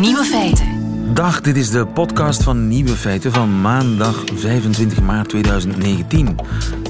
[0.00, 0.66] Nieuwe feiten.
[1.14, 6.36] Dag, dit is de podcast van Nieuwe Feiten van maandag 25 maart 2019.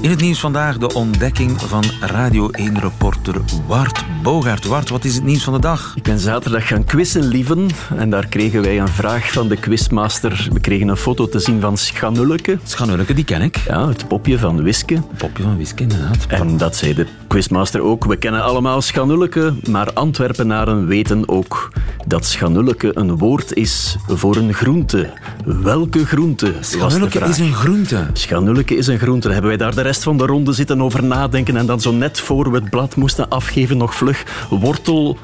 [0.01, 4.65] In het nieuws vandaag de ontdekking van Radio 1-reporter Wart Bogaert.
[4.65, 5.93] Wart, wat is het nieuws van de dag?
[5.95, 7.67] Ik ben zaterdag gaan quizzen, lieven.
[7.95, 10.47] En daar kregen wij een vraag van de quizmaster.
[10.53, 12.59] We kregen een foto te zien van Schanulleke.
[12.63, 13.57] Schanulleke, die ken ik.
[13.57, 15.01] Ja, het popje van Wiske.
[15.17, 16.25] Popje van Wiske, inderdaad.
[16.27, 18.05] En dat zei de quizmaster ook.
[18.05, 21.71] We kennen allemaal Schanulleke, maar Antwerpenaren weten ook
[22.07, 25.13] dat Schanulleke een woord is voor een groente.
[25.45, 26.53] Welke groente?
[26.59, 28.07] Schanulleke is een groente.
[28.13, 29.29] Schanulleke is een groente.
[29.29, 32.19] Hebben wij daar de rest van de ronde zitten over nadenken en dan zo net
[32.19, 35.17] voor we het blad moesten afgeven nog vlug wortel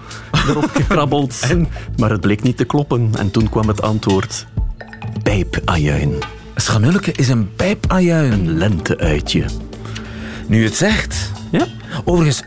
[0.48, 1.40] erop gekrabbeld.
[1.50, 1.68] En?
[1.98, 3.12] Maar het bleek niet te kloppen.
[3.18, 4.46] En toen kwam het antwoord
[5.24, 6.14] pijpajuin.
[6.56, 8.32] Schanulleke is een pijpajuin.
[8.32, 9.46] Een lenteuitje.
[10.48, 11.32] Nu het zegt.
[11.52, 11.66] Ja?
[12.04, 12.44] Overigens,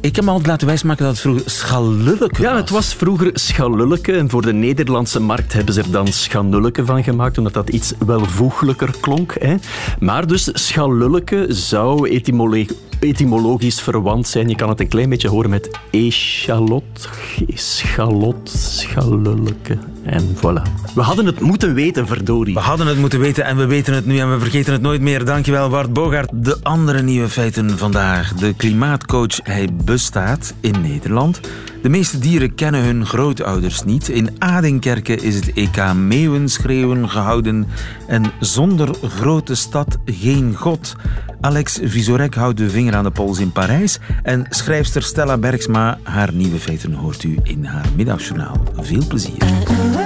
[0.00, 4.12] ik heb me altijd laten wijsmaken dat het vroeger schalulleke Ja, het was vroeger schalulleke
[4.12, 7.92] en voor de Nederlandse markt hebben ze er dan schanulleke van gemaakt, omdat dat iets
[8.06, 9.36] welvoeglijker klonk.
[9.40, 9.54] Hè.
[9.98, 12.64] Maar dus schalulleke zou etymolo-
[13.00, 14.48] etymologisch verwant zijn.
[14.48, 17.08] Je kan het een klein beetje horen met echalot,
[17.54, 20.62] schalot, schalulleke en voilà.
[20.94, 22.54] We hadden het moeten weten, verdorie.
[22.54, 25.00] We hadden het moeten weten en we weten het nu en we vergeten het nooit
[25.00, 25.24] meer.
[25.24, 26.30] Dankjewel Bart Bogaert.
[26.32, 28.34] De andere nieuwe feiten vandaag.
[28.34, 31.40] De klimaatcoach, hij bestaat in Nederland.
[31.82, 34.08] De meeste dieren kennen hun grootouders niet.
[34.08, 37.66] In Adinkerke is het EK Meeuwenschreeuwen gehouden.
[38.06, 40.96] En zonder grote stad geen god.
[41.40, 43.98] Alex Visorek houdt de vinger aan de pols in Parijs.
[44.22, 48.62] En schrijfster Stella Bergsma, haar nieuwe feiten hoort u in haar middagjournaal.
[48.76, 49.99] Veel plezier.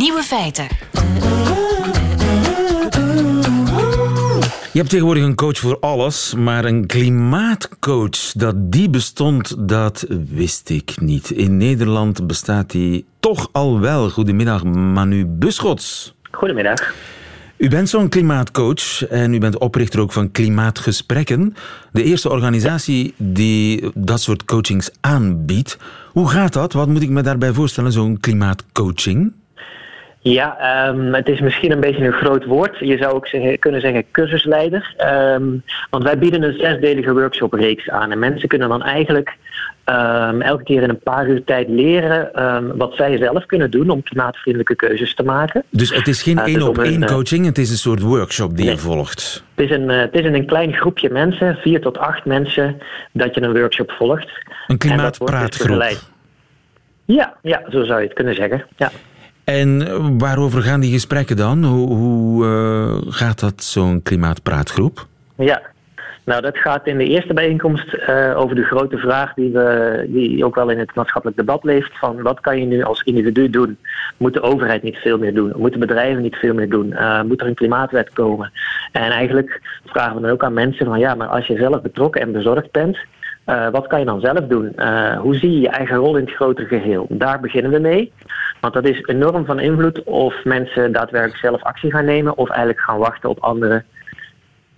[0.00, 0.66] Nieuwe feiten.
[4.72, 10.68] Je hebt tegenwoordig een coach voor alles, maar een klimaatcoach, dat die bestond, dat wist
[10.68, 11.30] ik niet.
[11.30, 14.10] In Nederland bestaat die toch al wel.
[14.10, 16.14] Goedemiddag, Manu Buschots.
[16.30, 16.94] Goedemiddag.
[17.56, 21.54] U bent zo'n klimaatcoach en u bent oprichter ook van Klimaatgesprekken.
[21.92, 25.78] De eerste organisatie die dat soort coachings aanbiedt.
[26.12, 26.72] Hoe gaat dat?
[26.72, 29.32] Wat moet ik me daarbij voorstellen, zo'n klimaatcoaching?
[30.22, 32.78] Ja, ehm, het is misschien een beetje een groot woord.
[32.78, 34.94] Je zou ook zeggen, kunnen zeggen cursusleider.
[34.96, 35.44] Ehm,
[35.90, 38.10] want wij bieden een zesdelige workshopreeks aan.
[38.10, 39.36] En mensen kunnen dan eigenlijk
[39.84, 42.30] ehm, elke keer in een paar uur tijd leren
[42.76, 45.64] wat zij zelf kunnen doen om klimaatvriendelijke keuzes te maken.
[45.70, 47.58] Dus het is geen Ja, het is één op om een, één eh, coaching, het
[47.58, 49.44] is een soort workshop die je volgt.
[49.54, 52.78] Het is, een, eh, het is in een klein groepje mensen, vier tot acht mensen,
[53.12, 54.28] dat je een workshop volgt.
[54.66, 55.84] Een dus klimaatpraatgroep.
[57.04, 58.66] Ja, ja, zo zou je het kunnen zeggen.
[58.76, 58.90] Ja.
[59.50, 61.64] En waarover gaan die gesprekken dan?
[61.64, 65.06] Hoe, hoe eh, gaat dat, zo'n klimaatpraatgroep?
[65.36, 65.62] Ja,
[66.24, 70.44] nou dat gaat in de eerste bijeenkomst eh, over de grote vraag die, we, die
[70.44, 71.98] ook wel in het maatschappelijk debat leeft.
[71.98, 73.78] Van wat kan je nu als individu doen?
[74.16, 75.52] Moet de overheid niet veel meer doen?
[75.56, 76.92] Moeten bedrijven niet veel meer doen?
[76.92, 78.52] Eh, moet er een klimaatwet komen?
[78.92, 82.20] En eigenlijk vragen we dan ook aan mensen van ja, maar als je zelf betrokken
[82.20, 82.98] en bezorgd bent,
[83.50, 84.72] eh, wat kan je dan zelf doen?
[84.76, 87.06] Eh, hoe zie je je eigen rol in het grotere geheel?
[87.08, 88.12] Daar beginnen we mee.
[88.60, 92.80] Want dat is enorm van invloed of mensen daadwerkelijk zelf actie gaan nemen of eigenlijk
[92.80, 93.84] gaan wachten op anderen.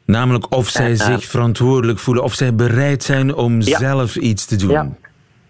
[0.04, 3.78] Namelijk of zij eh, zich verantwoordelijk voelen, of zij bereid zijn om Ja.
[3.78, 4.70] zelf iets te doen.
[4.70, 4.88] Ja.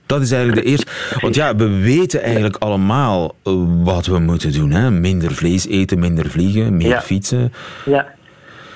[0.06, 0.86] Dat is eigenlijk de eerste.
[1.20, 3.34] Want ja, we weten eigenlijk allemaal
[3.82, 4.70] wat we moeten doen.
[4.70, 4.90] Hè?
[4.90, 7.00] Minder vlees eten, minder vliegen, meer Ja.
[7.00, 7.52] fietsen,
[7.84, 8.06] Ja,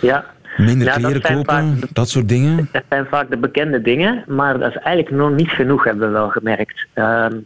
[0.00, 0.24] ja.
[0.56, 2.69] Minder Ja, dat kleren kopen, vaak- dat soort dingen.
[2.72, 6.12] Dat zijn vaak de bekende dingen, maar dat is eigenlijk nog niet genoeg, hebben we
[6.12, 6.87] wel gemerkt.
[6.93, 7.37] Ehm,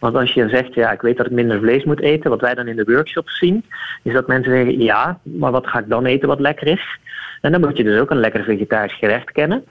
[0.00, 2.54] want als je zegt, ja, ik weet dat ik minder vlees moet eten, wat wij
[2.54, 3.64] dan in de workshops zien,
[4.02, 6.98] is dat mensen zeggen, ja, maar wat ga ik dan eten wat lekker is?
[7.40, 9.64] En dan moet je dus ook een lekker vegetarisch gerecht kennen.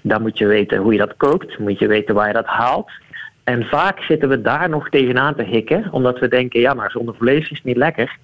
[0.00, 2.90] Dan moet je weten hoe je dat kookt, moet je weten waar je dat haalt.
[3.44, 7.14] En vaak zitten we daar nog tegenaan te hikken, omdat we denken, ja, maar zonder
[7.14, 8.16] vlees is het niet lekker.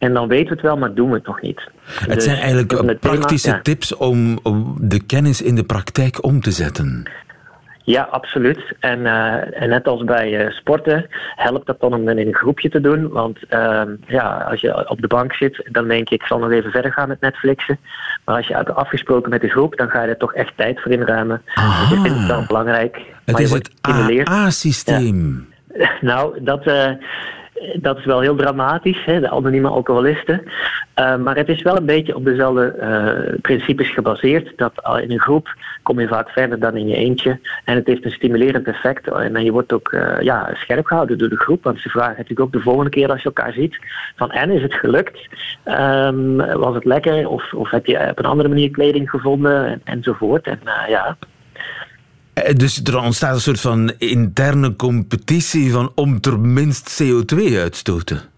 [0.00, 1.60] En dan weten we het wel, maar doen we het nog niet.
[1.84, 6.40] Het Dus zijn eigenlijk het praktische tips om om de kennis in de praktijk om
[6.40, 7.08] te zetten.
[7.82, 8.60] Ja, absoluut.
[8.80, 12.34] En, eh, en net als bij eh, sporten helpt dat dan om het in een
[12.34, 13.08] groepje te doen.
[13.08, 16.50] Want ehm, ja, als je op de bank zit, dan denk je ik zal nog
[16.50, 17.78] even verder gaan met Netflixen.
[18.24, 20.80] Maar als je hebt afgesproken met de groep, dan ga je er toch echt tijd
[20.80, 21.42] voor inruimen.
[21.54, 21.88] Aha.
[21.88, 22.96] Dus ik vind het wel belangrijk.
[23.24, 23.70] Het maar is het.
[23.82, 25.48] AA-systeem.
[26.00, 26.90] Nou, dat, eh,
[27.74, 30.42] dat is wel heel dramatisch, hè, de anonieme alcoholisten.
[30.94, 34.52] Eh, maar het is wel een beetje op dezelfde eh, principes gebaseerd.
[34.56, 34.72] Dat
[35.02, 37.38] in een groep kom je vaak verder dan in je eentje.
[37.64, 39.08] En het heeft een stimulerend effect.
[39.08, 41.64] En je wordt ook eh, ja, scherp gehouden door de groep.
[41.64, 43.78] Want ze vragen natuurlijk ook de volgende keer als je elkaar ziet:
[44.16, 45.28] van en is het gelukt?
[45.64, 47.28] Ehm, was het lekker?
[47.28, 49.66] Of, of heb je op een andere manier kleding gevonden?
[49.66, 50.46] En, enzovoort.
[50.46, 51.29] En eh, ja, Eh,
[52.56, 58.30] Dus er ontstaat een soort van interne competitie van om tenminste CO2 uitstoten.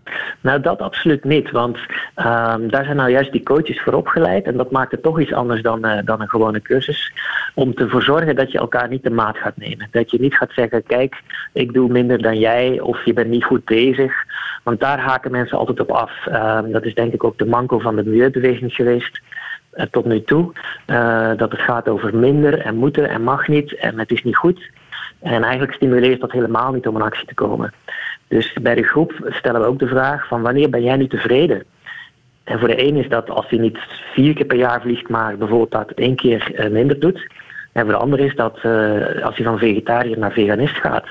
[0.43, 1.79] Nou, dat absoluut niet, want
[2.15, 5.33] ehm, daar zijn nou juist die coaches voor opgeleid en dat maakt het toch iets
[5.33, 7.13] anders dan, eh, dan een gewone cursus.
[7.55, 9.89] Om ervoor zorgen dat je elkaar niet de maat gaat nemen.
[9.91, 11.23] Dat je niet gaat zeggen, kijk,
[11.53, 14.13] ik doe minder dan jij of je bent niet goed bezig.
[14.63, 16.27] Want daar haken mensen altijd op af.
[16.27, 19.52] Ehm, dat is denk ik ook de manko van de milieubeweging geweest eh,
[19.91, 20.53] tot nu toe.
[20.87, 24.37] Eh, dat het gaat over minder en moeten en mag niet en het is niet
[24.37, 24.71] goed.
[25.21, 27.73] En eigenlijk stimuleert dat helemaal niet om in actie te komen.
[28.29, 31.65] Dus bij de groep stellen we ook de vraag van wanneer ben jij nu tevreden?
[32.45, 33.79] En voor de een is dat als hij niet
[34.13, 37.27] vier keer per jaar vliegt, maar bijvoorbeeld dat één keer eh, minder doet.
[37.73, 41.07] En voor de ander is dat eh, als hij van vegetariër naar veganist gaat.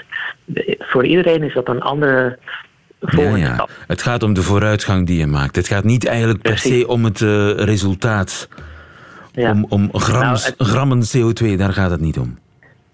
[0.80, 2.38] Voor iedereen is dat een andere
[3.02, 3.54] Ja, volgende ja.
[3.54, 3.70] stap.
[3.88, 5.56] Het gaat om de vooruitgang die je maakt.
[5.56, 8.48] Het gaat niet eigenlijk per se om het eh, resultaat.
[9.34, 9.52] Ja.
[9.52, 12.40] Om, om grams, Nou, het- grammen CO2, daar gaat het niet om.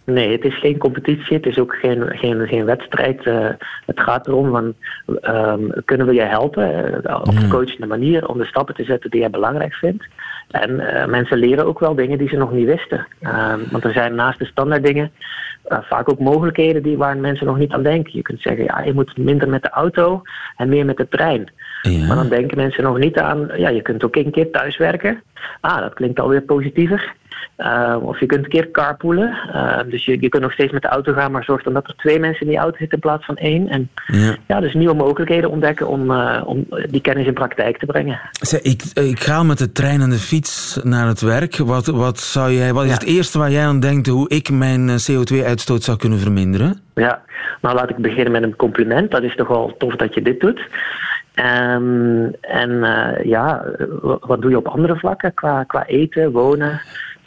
[0.04, 3.25] Nee, het is geen competitie, het is ook geen, geen, geen wedstrijd.
[3.25, 3.48] Eh,
[3.86, 4.74] het gaat erom van,
[5.21, 9.09] ehm, kunnen we je helpen eh, op een coachende manier om de stappen te zetten
[9.09, 10.06] die jij belangrijk vindt.
[10.48, 10.75] En
[11.09, 13.07] mensen leren ook wel dingen die ze nog niet wisten.
[13.21, 15.12] Ehm, want er zijn naast de standaard dingen
[15.67, 18.15] eh, vaak ook mogelijkheden die, waar mensen nog niet aan denken.
[18.15, 20.21] Je kunt zeggen, ja, je moet minder met de auto
[20.57, 21.51] en meer met de trein.
[21.81, 22.07] Ja.
[22.07, 25.21] Maar dan denken mensen nog niet aan, ja, je kunt ook een keer thuiswerken.
[25.61, 27.15] Ah, dat klinkt alweer positiever.
[27.57, 29.38] Uh, of je kunt een keer carpoolen.
[29.54, 31.88] Uh, dus je, je kunt nog steeds met de auto gaan, maar zorg dan dat
[31.88, 33.68] er twee mensen in die auto zitten in plaats van één.
[33.68, 34.36] En Ja.
[34.48, 38.19] ja, dus nieuwe mogelijkheden ontdekken om, uh, om die kennis in praktijk te brengen.
[38.31, 41.57] Zeg, ik, ik ga met de trein en de fiets naar het werk.
[41.57, 42.95] Wat, wat, zou jij, wat is Ja.
[42.98, 46.80] het eerste waar jij aan denkt hoe ik mijn eh, CO2-uitstoot zou kunnen verminderen?
[46.95, 47.21] Ja,
[47.62, 49.12] nou laat ik beginnen met een compliment.
[49.12, 50.59] Dat is toch wel tof dat je dit doet.
[51.36, 53.63] Um, en uh, ja,
[54.01, 56.81] wat doe je op andere vlakken qua, qua eten, wonen?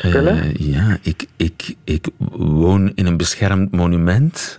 [0.04, 4.58] Uh, ja, ik, ik, ik woon in een beschermd monument.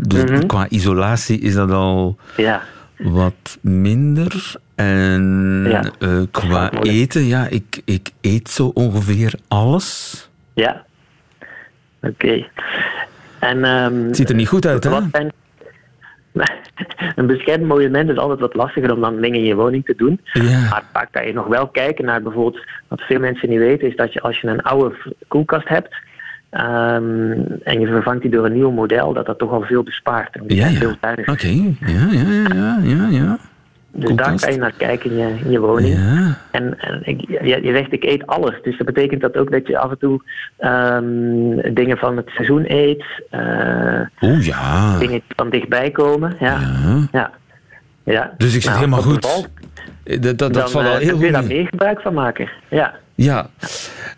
[0.00, 0.46] Dus Mhm.
[0.46, 2.62] qua isolatie is dat al ja.
[2.96, 4.54] wat minder.
[4.74, 10.28] En Ja, uh, qua eten, ja, ik, ik eet zo ongeveer alles.
[10.54, 10.84] Ja.
[12.02, 12.46] Oké.
[13.38, 14.90] En um, Het ziet er niet goed uit, hè?
[14.90, 15.32] wat zijn...
[17.16, 20.20] een beschermd monument is altijd wat lastiger om dan dingen in je woning te doen.
[20.32, 20.68] Ja.
[20.70, 23.96] Maar vaak kan je nog wel kijken naar bijvoorbeeld, wat veel mensen niet weten, is
[23.96, 24.94] dat je als je een oude
[25.28, 25.94] koelkast hebt
[26.50, 27.32] ehm,
[27.62, 30.36] en je vervangt die door een nieuw model, dat dat toch al veel bespaart.
[30.36, 30.96] En Ja, ja.
[31.26, 31.48] Oké,
[31.80, 33.38] ja, ja, ja, ja, ja,
[33.94, 35.94] Dus daar kan je naar kijken in je, in je woning.
[35.98, 36.38] Ja.
[36.50, 38.54] En, en ik, je, je zegt ik eet alles.
[38.62, 40.22] Dus dat betekent dat ook dat je af en toe
[40.58, 43.04] ehm, dingen van het seizoen eet.
[43.30, 44.98] eh, Oeh, ja.
[44.98, 46.36] dingen die van dichtbij komen.
[46.40, 46.60] Ja.
[46.60, 47.08] Ja.
[47.12, 47.30] ja.
[48.04, 48.32] ja.
[48.36, 49.20] Dus ik zit Nou, helemaal goed.
[49.20, 49.48] bevalt,
[50.22, 51.32] Dat, dat, dat valt eh, al heel goed.
[51.32, 51.56] daar mee.
[51.58, 52.50] meer gebruik van maken.
[52.70, 52.94] Ja.
[53.14, 53.46] Ja,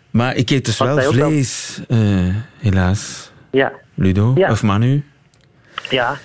[0.09, 1.97] maar ik eet dus Wat wel vlees, eh,
[2.59, 3.31] helaas.
[3.51, 3.71] Ja.
[3.93, 5.03] Ludo of Manu?
[5.89, 6.15] ja.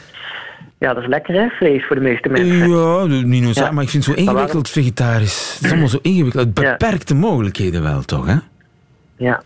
[0.80, 2.46] Ja, dat is lekker hè, vlees voor de meeste mensen.
[2.46, 3.70] Ja, niet Ja.
[3.70, 5.54] maar ik vind het zo ingewikkeld vegetarisch.
[5.54, 6.44] Het is allemaal zo ingewikkeld.
[6.44, 8.26] Het beperkt de mogelijkheden wel, toch?
[8.26, 8.36] Hè?
[9.16, 9.42] Ja.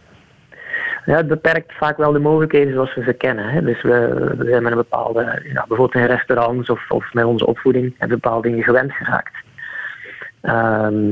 [1.07, 3.49] Ja, het beperkt vaak wel de mogelijkheden zoals we ze kennen.
[3.49, 3.63] Hè.
[3.63, 7.95] Dus we, we zijn met een bepaalde, bijvoorbeeld in restaurants of, of met onze opvoeding,
[7.99, 9.35] hebben bepaalde dingen gewend geraakt.
[10.41, 11.05] Ehm,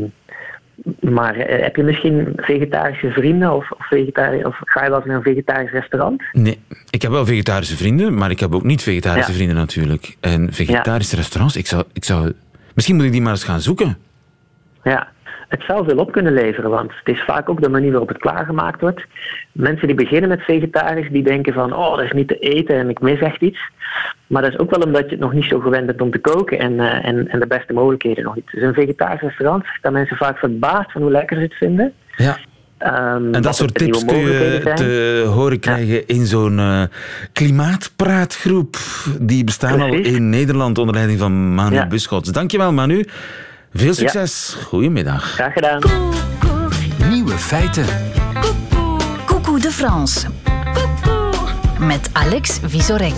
[1.00, 5.06] maar eh, heb je misschien vegetarische vrienden of, of, vegetari of ga je wel eens
[5.06, 6.22] naar een vegetarisch restaurant?
[6.32, 6.58] Nee,
[6.90, 9.36] ik heb wel vegetarische vrienden, maar ik heb ook niet vegetarische Ja.
[9.36, 10.16] vrienden natuurlijk.
[10.20, 12.32] En vegetarische restaurants, ik zou, ik zou...
[12.74, 13.96] Misschien moet ik die maar eens gaan zoeken.
[14.82, 15.11] Ja,
[15.52, 18.18] het zou veel op kunnen leveren, want het is vaak ook de manier waarop het
[18.18, 19.02] klaargemaakt wordt.
[19.52, 22.88] Mensen die beginnen met vegetarisch, die denken van, oh, dat is niet te eten en
[22.88, 23.58] ik mis echt iets.
[24.26, 26.18] Maar dat is ook wel omdat je het nog niet zo gewend bent om te
[26.18, 28.50] koken en, eh, en, en de beste mogelijkheden nog niet.
[28.52, 31.92] Dus een vegetarisch restaurant, daar mensen vaak verbaasd van hoe lekker ze het vinden.
[32.16, 32.38] Ja.
[32.78, 36.82] Ehm, En dat soort tips kun je te horen krijgen in zo'n eh,
[37.32, 38.76] klimaatpraatgroep.
[39.20, 41.86] Die bestaan al in Nederland onder leiding van Manu Ja.
[41.86, 42.32] Buschots.
[42.32, 43.04] Dankjewel Manu.
[43.74, 44.56] Veel succes.
[44.66, 45.24] Goedemiddag.
[45.24, 45.82] Graag gedaan.
[47.08, 47.86] Nieuwe feiten.
[49.26, 50.26] Coucou de France.
[51.78, 53.14] Met Alex Visorek.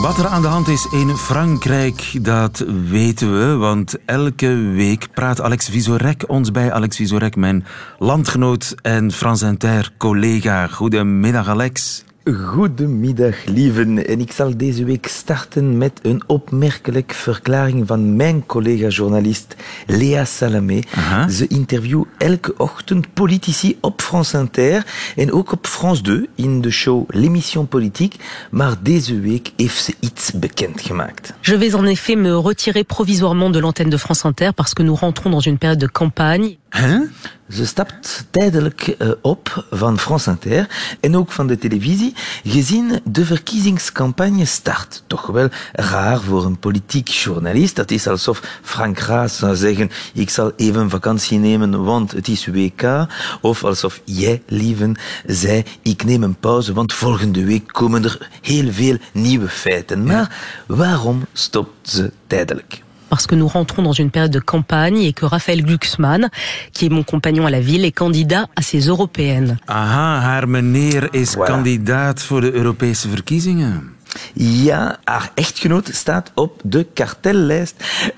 [0.00, 3.56] Wat er aan de hand is in Frankrijk, dat weten we.
[3.56, 6.72] Want elke week praat Alex Visorek ons bij.
[6.72, 7.64] Alex Visorek, mijn
[7.98, 10.66] landgenoot en France Inter collega.
[10.66, 12.04] Goedemiddag Alex.
[12.24, 14.06] Goedemiddag, lieven.
[14.06, 20.80] En ik zal deze week starten met een opmerkelijke verklaring van mijn collega-journalist Lea Salamé.
[20.94, 21.28] Aha.
[21.28, 24.86] Ze interviewt elke ochtend politici op France Inter
[25.16, 28.18] en ook op France 2 in de show L'émission politique.
[28.50, 31.32] Maar deze week heeft ze iets bekendgemaakt.
[31.40, 34.98] Je vais en effet me retirer provisoirement de l'antenne de France Inter parce que nous
[34.98, 36.58] rentrons dans une période de campagne.
[36.70, 37.00] Huh?
[37.48, 40.68] Ze stapt tijdelijk uh, op van France Inter
[41.00, 45.02] en ook van de televisie, gezien de verkiezingscampagne start.
[45.06, 47.76] Toch wel raar voor een politiek journalist.
[47.76, 52.46] Dat is alsof Frank Raas zou zeggen, ik zal even vakantie nemen, want het is
[52.46, 53.06] WK.
[53.40, 54.96] Of alsof jij, lieven,
[55.26, 60.04] zei, ik neem een pauze, want volgende week komen er heel veel nieuwe feiten.
[60.04, 60.36] Maar
[60.66, 62.82] waarom stopt ze tijdelijk?
[63.10, 66.30] Parce que nous rentrons dans une période de campagne et que Raphaël Glucksmann,
[66.72, 69.58] qui est mon compagnon à la ville, est candidat à ces européennes.
[69.66, 71.50] Aha, haar meneer is voilà.
[71.50, 73.98] kandidaat voor de Europese verkiezingen.
[74.34, 77.74] Ja, haar echtgenoot staat op de kartellijst.
[77.78, 78.10] Uh,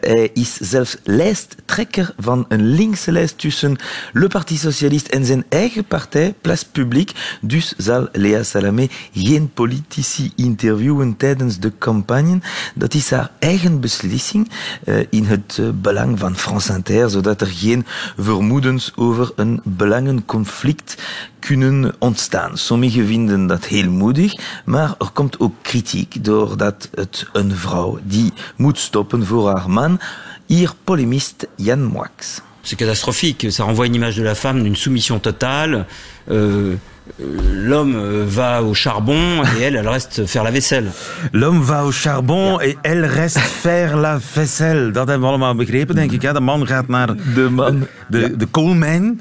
[0.00, 3.76] hij is zelfs lijsttrekker van een linkse lijst tussen
[4.12, 7.14] Le Parti Socialiste en zijn eigen partij, Place Publique.
[7.40, 12.38] Dus zal Lea Salamé geen politici interviewen tijdens de campagne.
[12.74, 14.50] Dat is haar eigen beslissing
[14.84, 20.96] uh, in het uh, belang van France Inter, zodat er geen vermoedens over een belangenconflict
[21.38, 22.58] kunnen ontstaan.
[22.58, 28.32] Sommigen vinden dat heel moedig, maar er komt ook kritiek doordat het een vrouw die
[28.56, 30.00] moet stoppen voor haar man.
[30.46, 32.42] Hier polémiste Jan Moix.
[32.62, 35.86] C'est catastrophique, ça renvoie une image de la femme d'une soumission totale.
[36.30, 36.76] Euh,
[37.18, 40.92] L'homme va au charbon et elle, elle reste faire la vaisselle.
[41.32, 42.66] L'homme va au charbon ja.
[42.66, 44.92] et elle reste faire la vaisselle.
[44.92, 46.20] Dat hebben we allemaal begrepen, denk ik.
[46.20, 47.86] De man gaat naar de, man.
[48.08, 48.28] de, ja.
[48.28, 49.20] de koolmijn.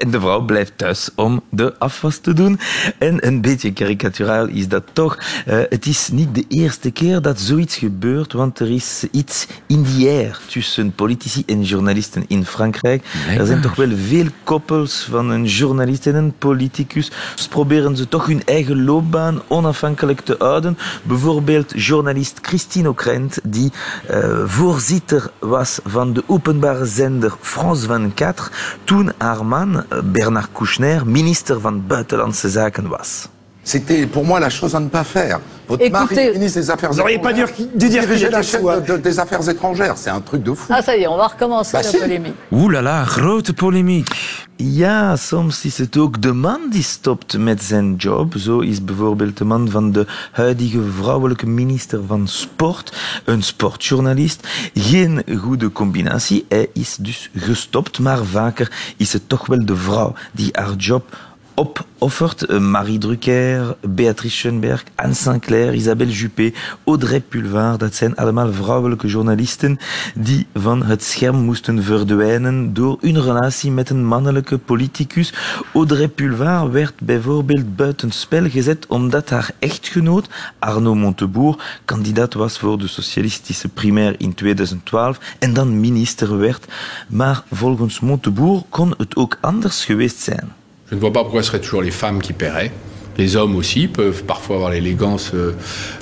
[0.00, 2.58] En de vrouw blijft thuis om de afwas te doen.
[2.98, 5.18] En een beetje karikaturaal is dat toch.
[5.18, 9.82] Uh, het is niet de eerste keer dat zoiets gebeurt, want er is iets in
[9.82, 13.04] die air tussen politici en journalisten in Frankrijk.
[13.38, 17.10] Er zijn toch wel veel koppels van een journalist en een politicus.
[17.34, 20.78] Dus proberen ze toch hun eigen loopbaan onafhankelijk te houden.
[21.02, 23.72] Bijvoorbeeld journalist Christine Ockrent, die
[24.10, 31.60] uh, voorzitter was van de openbare zender France 24, toen haar man Bernard Kouchner ministre
[31.60, 33.28] van Buitenlandse Zaken was.
[33.70, 35.38] C'était pour moi la chose à ne pas faire.
[35.68, 37.44] Votre Écoutez, mari ministre des Affaires vous n'auriez pas dû,
[37.76, 39.96] dû dire diriger la chaîne de, de, des Affaires étrangères.
[39.96, 40.66] C'est un truc de fou.
[40.74, 41.96] Ah, ça y est, on va recommencer Bah, la si.
[41.98, 42.34] polémique.
[42.50, 44.08] Oeh la la, grote polemiek.
[44.56, 48.34] Ja, soms is het ook de man die stopt met zijn job.
[48.36, 54.48] Zo is bijvoorbeeld de man van de huidige vrouwelijke minister van Sport, een sportjournalist.
[54.74, 56.44] Geen goede combinatie.
[56.48, 61.16] Hij is dus gestopt, maar vaker is het toch wel de vrouw die haar job
[61.60, 62.58] opoffert.
[62.58, 66.52] Marie Drucker, Beatrice Schoenberg, Anne Sinclair, Isabelle Juppé,
[66.84, 67.78] Audrey Pulvar.
[67.78, 69.78] Dat zijn allemaal vrouwelijke journalisten
[70.14, 75.32] die van het scherm moesten verdwijnen door hun relatie met een mannelijke politicus.
[75.74, 82.86] Audrey Pulvar werd bijvoorbeeld buitenspel gezet omdat haar echtgenoot Arnaud Montebourg kandidaat was voor de
[82.86, 86.66] socialistische primaire in 2012 en dan minister werd.
[87.08, 90.59] Maar volgens Montebourg kon het ook anders geweest zijn.
[90.90, 92.72] Je ne vois pas pourquoi ce serait toujours les femmes qui paieraient.
[93.18, 95.52] Les hommes aussi peuvent parfois avoir l'élégance euh,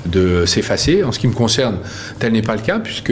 [0.05, 1.03] de s'effacer.
[1.03, 1.79] En ce qui me concerne,
[2.17, 3.09] tel n'est pas le cas puisque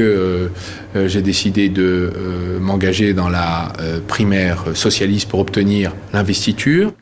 [0.98, 6.93] euh, j'ai décidé de euh, m'engager dans la euh, primaire socialiste pour obtenir l'investiture.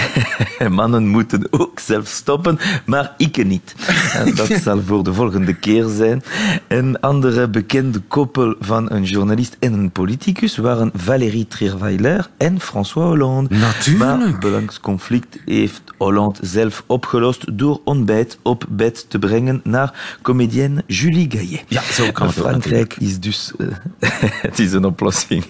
[0.68, 3.74] Mannen moeten ook zelf stoppen, maar ik niet.
[4.12, 6.22] En dat zal voor de volgende keer zijn.
[6.68, 13.08] Een andere bekende koppel van een journalist en een politicus waren Valérie Trierweiler en François
[13.08, 13.54] Hollande.
[13.54, 14.04] Natuurlijk.
[14.04, 20.84] Maar het belangsconflict heeft Hollande zelf opgelost door ontbijt op bed te brengen naar comedienne
[20.86, 21.64] Julie Gaillet.
[21.68, 23.52] Ja, zo kan het Frankrijk is dus...
[23.58, 23.68] uh,
[24.48, 25.44] het is een oplossing.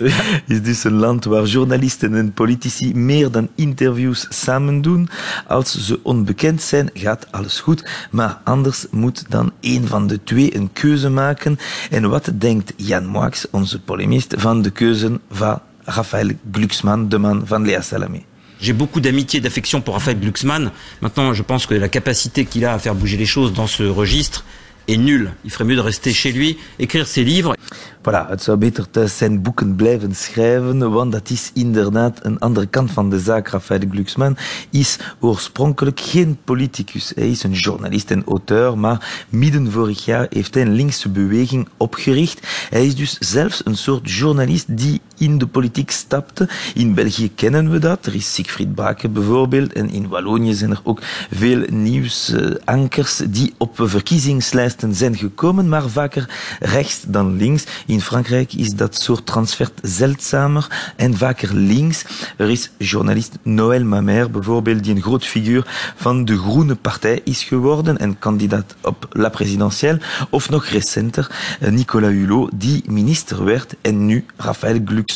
[0.47, 5.09] Is dus een land waar journalisten en politici meer dan interviews samen doen.
[5.47, 7.85] Als ze onbekend zijn, gaat alles goed.
[8.11, 11.59] Maar anders moet dan een van de twee een keuze maken.
[11.91, 17.43] En wat denkt Jan Moix, onze polemist, van de keuze van Raphaël Glucksmann, de man
[17.47, 18.23] van Lea Salamé?
[18.61, 20.71] J'ai beaucoup d'amitié et d'affection pour Raphaël Glucksmann.
[21.01, 23.83] Maintenant, je pense que la capacité qu'il a à faire bouger les choses dans ce
[23.83, 24.45] registre
[24.89, 25.33] est nulle.
[25.45, 27.55] Il ferait mieux de rester chez lui, écrire ses livres.
[28.03, 32.67] Voilà, het zou beter thuis zijn boeken blijven schrijven, want dat is inderdaad een andere
[32.67, 33.49] kant van de zaak.
[33.49, 34.37] Raphaël Glucksmann
[34.71, 37.13] is oorspronkelijk geen politicus.
[37.15, 41.69] Hij is een journalist en auteur, maar midden vorig jaar heeft hij een linkse beweging
[41.77, 42.47] opgericht.
[42.71, 46.49] Hij is dus zelfs een soort journalist die in de politiek stapte.
[46.75, 48.07] In België kennen we dat.
[48.07, 49.73] Er is Siegfried Baken bijvoorbeeld.
[49.73, 51.01] En in Wallonië zijn er ook
[51.31, 57.65] veel nieuwsankers die op verkiezingslijsten zijn gekomen, maar vaker rechts dan links.
[57.87, 62.05] In Frankrijk is dat soort transfer zeldzamer en vaker links.
[62.37, 67.43] Er is journalist Noël Mamère bijvoorbeeld, die een groot figuur van de Groene Partij is
[67.43, 70.01] geworden en kandidaat op la présidentielle.
[70.31, 71.31] Of nog recenter,
[71.71, 75.11] Nicolas Hulot, die minister werd en nu Raphaël Glucksmann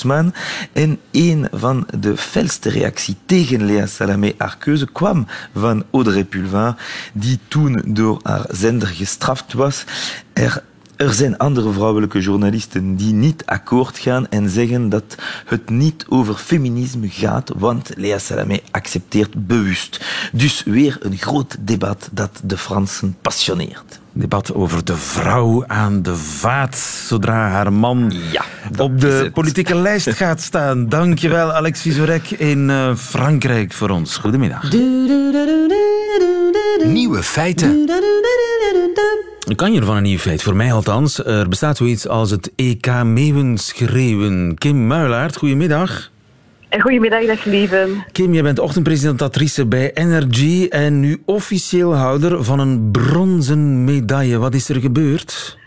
[0.72, 4.56] En een van de felste reacties tegen Lea Salamé, haar
[4.92, 6.76] kwam van Audrey Pulvar,
[7.12, 9.84] die toen door haar zender gestraft was.
[10.32, 10.62] Er
[10.96, 15.14] er zijn andere vrouwelijke journalisten die niet akkoord gaan en zeggen dat
[15.46, 20.04] het niet over feminisme gaat, want Lea Salamé accepteert bewust.
[20.32, 24.00] Dus weer een groot debat dat de Fransen passioneert.
[24.12, 28.44] Debat over de vrouw aan de vaat, zodra haar man ja,
[28.78, 30.88] op de politieke lijst gaat staan.
[30.88, 34.16] Dankjewel, Alex Visorek in uh, Frankrijk voor ons.
[34.16, 34.72] Goedemiddag.
[36.84, 37.86] Nieuwe feiten.
[39.54, 40.42] Kan je er van een nieuw feit?
[40.42, 41.24] Voor mij althans.
[41.24, 44.54] Er bestaat zoiets als het EK Meeuwen schreeuwen.
[44.58, 46.10] Kim Muilaert, goedemiddag.
[46.78, 47.88] Goedemiddag, dag lieve.
[48.12, 54.38] Kim, jij bent ochtendpresentatrice bij Energy en nu officieel houder van een bronzen medaille.
[54.38, 55.58] Wat is er gebeurd?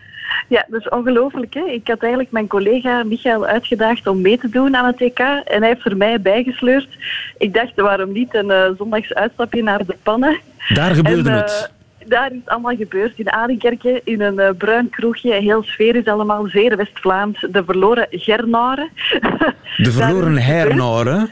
[0.48, 1.54] Ja, dat is ongelooflijk.
[1.54, 1.64] Hè?
[1.64, 5.20] Ik had eigenlijk mijn collega Michael uitgedaagd om mee te doen aan het EK.
[5.20, 6.90] En hij heeft er mij bijgesleurd.
[7.38, 10.40] Ik dacht, waarom niet een uh, zondags uitstapje naar de pannen?
[10.74, 11.72] Daar gebeurde en, uh, het
[12.06, 13.14] daar is het allemaal gebeurd.
[13.16, 15.34] In Adenkerke, in een uh, bruin kroegje.
[15.34, 17.46] Heel sfeer is allemaal zeer West-Vlaams.
[17.52, 18.90] De verloren Gernaren.
[19.78, 21.30] De verloren Hernaren?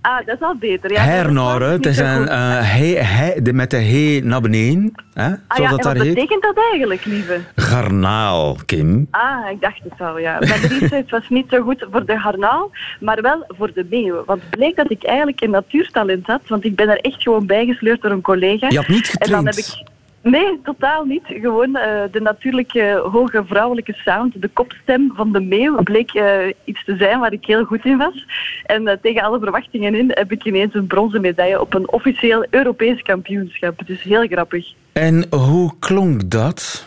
[0.00, 0.92] Ah, dat is al beter.
[0.92, 4.92] Ja, Hernaren, het is een, uh, he, he, de, met de he naar beneden.
[5.14, 7.40] Hè, ah, ja, dat wat betekent dat eigenlijk, lieve?
[7.56, 9.06] Garnaal, Kim.
[9.10, 10.38] Ah, ik dacht het al, ja.
[10.38, 12.70] Mijn research was niet zo goed voor de garnaal,
[13.00, 14.24] maar wel voor de meeuw.
[14.24, 17.46] Want het bleek dat ik eigenlijk een natuurtalent had, want ik ben er echt gewoon
[17.46, 18.68] bijgesleurd door een collega.
[18.68, 19.24] Je had niet getraind?
[19.24, 19.96] En dan heb ik...
[20.30, 21.22] Nee, totaal niet.
[21.26, 26.84] Gewoon uh, de natuurlijke hoge vrouwelijke sound, de kopstem van de meeuw, bleek uh, iets
[26.84, 28.26] te zijn waar ik heel goed in was.
[28.64, 32.46] En uh, tegen alle verwachtingen in heb ik ineens een bronzen medaille op een officieel
[32.50, 33.78] Europees kampioenschap.
[33.78, 34.72] Het is heel grappig.
[34.92, 36.86] En hoe klonk dat?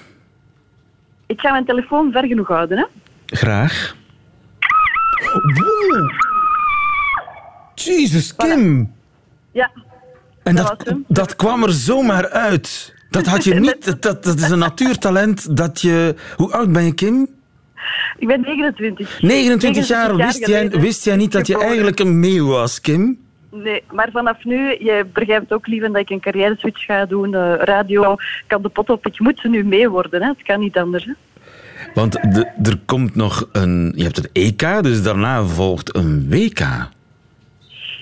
[1.25, 2.85] Ik ga mijn telefoon ver genoeg houden, hè?
[3.25, 3.95] Graag.
[5.43, 6.11] Wow.
[7.75, 8.93] Jezus, Kim!
[9.51, 9.71] Ja.
[10.43, 12.99] En dat, dat kwam er zomaar uit.
[13.11, 13.85] Dat had je niet.
[14.01, 16.15] Dat, dat is een natuurtalent dat je.
[16.35, 17.27] Hoe oud ben je, Kim?
[18.17, 19.21] Ik ben 29.
[19.21, 20.15] 29 jaar.
[20.15, 23.19] Wist jij, wist jij niet dat je eigenlijk een meeuw was, Kim?
[23.51, 27.33] Nee, maar vanaf nu, je begrijpt ook liever dat ik een carrière switch ga doen.
[27.33, 28.15] Uh, radio
[28.47, 29.05] kan de pot op.
[29.07, 30.27] Ik moet nu mee worden, hè.
[30.27, 31.05] het kan niet anders.
[31.05, 31.11] Hè.
[31.93, 33.93] Want de, er komt nog een.
[33.95, 36.89] Je hebt het EK, dus daarna volgt een WK.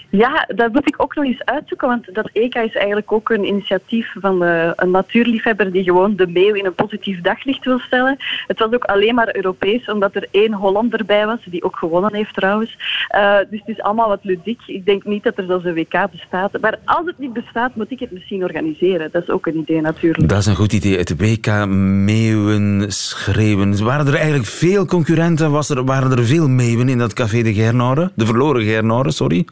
[0.09, 3.45] Ja, dat moet ik ook nog eens uitzoeken, want dat EK is eigenlijk ook een
[3.45, 8.17] initiatief van een natuurliefhebber die gewoon de meeuw in een positief daglicht wil stellen.
[8.47, 12.15] Het was ook alleen maar Europees, omdat er één Hollander bij was, die ook gewonnen
[12.15, 12.77] heeft trouwens.
[13.15, 14.61] Uh, dus het is allemaal wat ludiek.
[14.65, 16.61] Ik denk niet dat er zelfs een WK bestaat.
[16.61, 19.09] Maar als het niet bestaat, moet ik het misschien organiseren.
[19.11, 20.29] Dat is ook een idee natuurlijk.
[20.29, 20.97] Dat is een goed idee.
[20.97, 23.83] Het WK meeuwen schreeuwen.
[23.83, 25.51] Waren er eigenlijk veel concurrenten?
[25.51, 28.11] Was er, waren er veel meeuwen in dat Café de Gernaren?
[28.15, 29.45] De verloren Gernaren, sorry.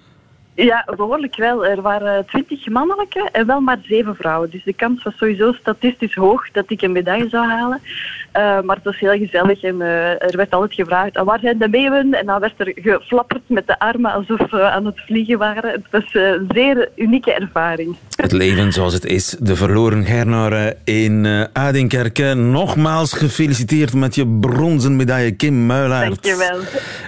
[0.65, 1.65] Ja, behoorlijk wel.
[1.65, 4.49] Er waren twintig mannelijke en wel maar zeven vrouwen.
[4.49, 7.81] Dus de kans was sowieso statistisch hoog dat ik een medaille zou halen.
[7.83, 11.67] Uh, maar het was heel gezellig en uh, er werd altijd gevraagd, waar zijn de
[11.67, 12.13] meeuwen?
[12.13, 15.71] En dan werd er geflapperd met de armen alsof we aan het vliegen waren.
[15.71, 17.95] Het was een zeer unieke ervaring.
[18.15, 19.35] Het leven zoals het is.
[19.39, 22.51] De verloren Gernaren in uh, Adinkerken.
[22.51, 26.23] Nogmaals gefeliciteerd met je bronzen medaille, Kim Muilaert.
[26.23, 26.59] Dankjewel.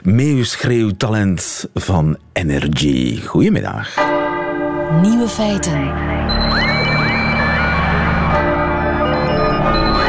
[0.03, 3.19] Meeuwschreeuwtalent van Energy.
[3.39, 3.95] Goedemiddag.
[5.01, 5.91] Nieuwe feiten.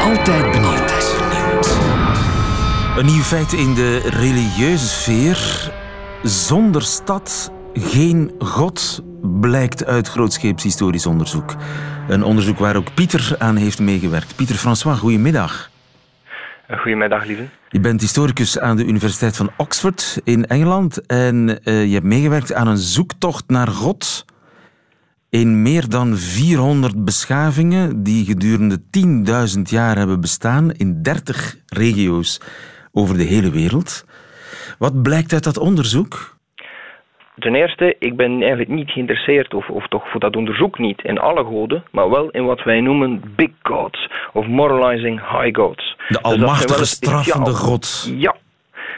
[0.01, 1.17] Altijd benieuwd.
[2.97, 5.71] Een nieuw feit in de religieuze sfeer.
[6.23, 11.55] Zonder stad geen God, blijkt uit grootscheeps historisch onderzoek.
[12.09, 14.37] Een onderzoek waar ook Pieter aan heeft meegewerkt.
[14.37, 15.70] Pieter François, goedemiddag.
[16.79, 17.45] Goedemiddag, lieve.
[17.69, 22.53] Je bent historicus aan de Universiteit van Oxford in Engeland en uh, je hebt meegewerkt
[22.53, 24.25] aan een zoektocht naar God
[25.29, 28.81] in meer dan 400 beschavingen die gedurende
[29.57, 32.41] 10.000 jaar hebben bestaan in 30 regio's
[32.93, 34.05] over de hele wereld.
[34.79, 36.39] Wat blijkt uit dat onderzoek?
[37.39, 41.19] Ten eerste, ik ben eigenlijk niet geïnteresseerd, of, of toch voor dat onderzoek niet, in
[41.19, 45.97] alle goden, maar wel in wat wij noemen big gods, of moralizing high gods.
[46.09, 48.13] De almachtige, dus straffende god.
[48.17, 48.37] Ja,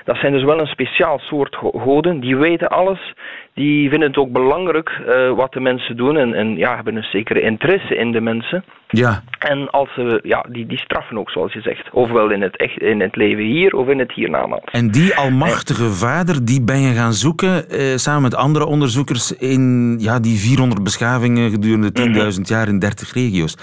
[0.05, 3.15] dat zijn dus wel een speciaal soort goden, die weten alles,
[3.55, 7.03] die vinden het ook belangrijk uh, wat de mensen doen en, en ja, hebben een
[7.03, 8.65] zekere interesse in de mensen.
[8.89, 9.23] Ja.
[9.39, 11.91] En als ze, ja, die, die straffen ook, zoals je zegt.
[11.91, 14.65] Ofwel in het, echt, in het leven hier of in het hiernamaals.
[14.65, 19.97] En die almachtige vader, die ben je gaan zoeken eh, samen met andere onderzoekers in
[19.99, 22.43] ja, die 400 beschavingen gedurende 10.000 mm -hmm.
[22.45, 23.57] jaar in 30 regio's.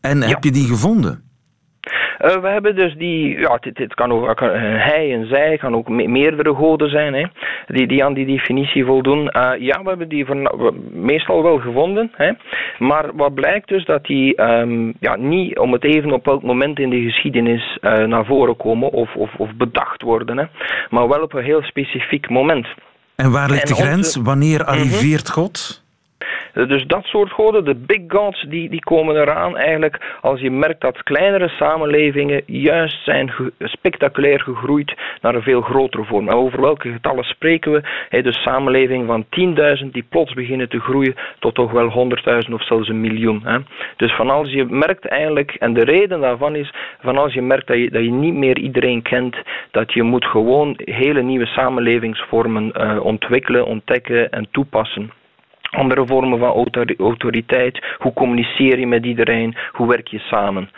[0.00, 0.26] En ja.
[0.26, 1.25] heb je die gevonden?
[2.24, 5.76] Uh, we hebben dus die, ja, dit, dit kan ook kan, hij en zij, kan
[5.76, 7.24] ook me meerdere goden zijn, hè,
[7.66, 9.20] die, die aan die definitie voldoen.
[9.20, 12.32] Uh, ja, we hebben die voor, meestal wel gevonden, hè,
[12.78, 16.78] maar wat blijkt dus dat die um, ja, niet om het even op welk moment
[16.78, 20.44] in de geschiedenis uh, naar voren komen of, of, of bedacht worden, hè,
[20.90, 22.66] maar wel op een heel specifiek moment.
[23.16, 24.16] En waar ligt de grens?
[24.16, 25.84] Wanneer arriveert God?
[26.64, 30.80] Dus dat soort goden, de big gods, die, die komen eraan eigenlijk als je merkt
[30.80, 36.28] dat kleinere samenlevingen juist zijn spectaculair gegroeid naar een veel grotere vorm.
[36.28, 37.80] En over welke getallen spreken we?
[38.08, 39.24] He, dus samenlevingen van
[39.84, 42.10] 10.000 die plots beginnen te groeien tot toch wel
[42.46, 43.66] 100.000 of zelfs een miljoen.
[43.96, 47.66] Dus van als je merkt eigenlijk, en de reden daarvan is, van als je merkt
[47.66, 49.36] dat je, dat je niet meer iedereen kent,
[49.70, 55.10] dat je moet gewoon hele nieuwe samenlevingsvormen uh, ontwikkelen, ontdekken en toepassen
[55.70, 57.84] andere vormen van autoriteit.
[57.98, 59.56] Hoe communiceer je met iedereen?
[59.72, 60.70] Hoe werk je samen?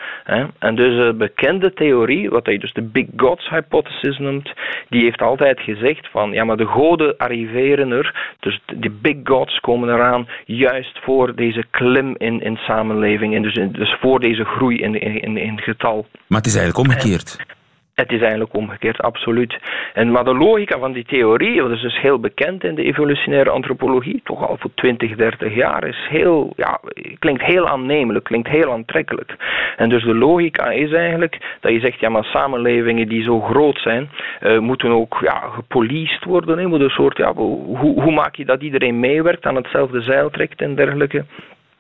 [0.58, 4.52] En dus een bekende theorie, wat hij dus de Big Gods Hypothesis noemt,
[4.88, 9.60] die heeft altijd gezegd van ja, maar de goden arriveren er, dus de Big Gods
[9.60, 14.78] komen eraan juist voor deze klim in, in samenleving en dus, dus voor deze groei
[14.78, 16.06] in, in, in getal.
[16.26, 17.56] Maar het is eigenlijk omgekeerd.
[18.00, 19.58] Het is eigenlijk omgekeerd, absoluut.
[19.94, 23.50] En, maar de logica van die theorie, dat is dus heel bekend in de evolutionaire
[23.50, 26.80] antropologie, toch al voor 20, 30 jaar, is heel, ja,
[27.18, 29.36] klinkt heel aannemelijk, klinkt heel aantrekkelijk.
[29.76, 33.78] En dus de logica is eigenlijk dat je zegt, ja, maar samenlevingen die zo groot
[33.78, 34.10] zijn,
[34.42, 36.58] uh, moeten ook ja, gepoliced worden.
[36.58, 40.30] Hè, moet een soort, ja, hoe, hoe maak je dat iedereen meewerkt, aan hetzelfde zeil
[40.30, 41.24] trekt en dergelijke.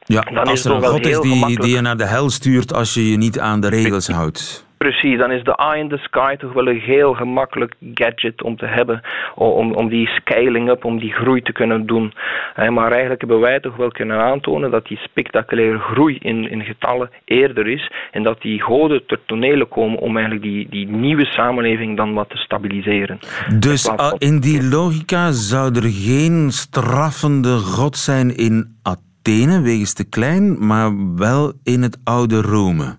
[0.04, 2.94] Ja, dan als er een god is die, die je naar de hel stuurt als
[2.94, 4.66] je je niet aan de regels houdt.
[4.78, 8.56] Precies, dan is de eye in the sky toch wel een heel gemakkelijk gadget om
[8.56, 9.00] te hebben.
[9.34, 12.12] Om, om die scaling up, om die groei te kunnen doen.
[12.56, 17.10] Maar eigenlijk hebben wij toch wel kunnen aantonen dat die spectaculaire groei in, in getallen
[17.24, 17.92] eerder is.
[18.10, 22.28] En dat die goden ter tonele komen om eigenlijk die, die nieuwe samenleving dan wat
[22.28, 23.18] te stabiliseren.
[23.58, 30.66] Dus in die logica zou er geen straffende god zijn in Athene, wegens te klein,
[30.66, 32.96] maar wel in het oude Rome.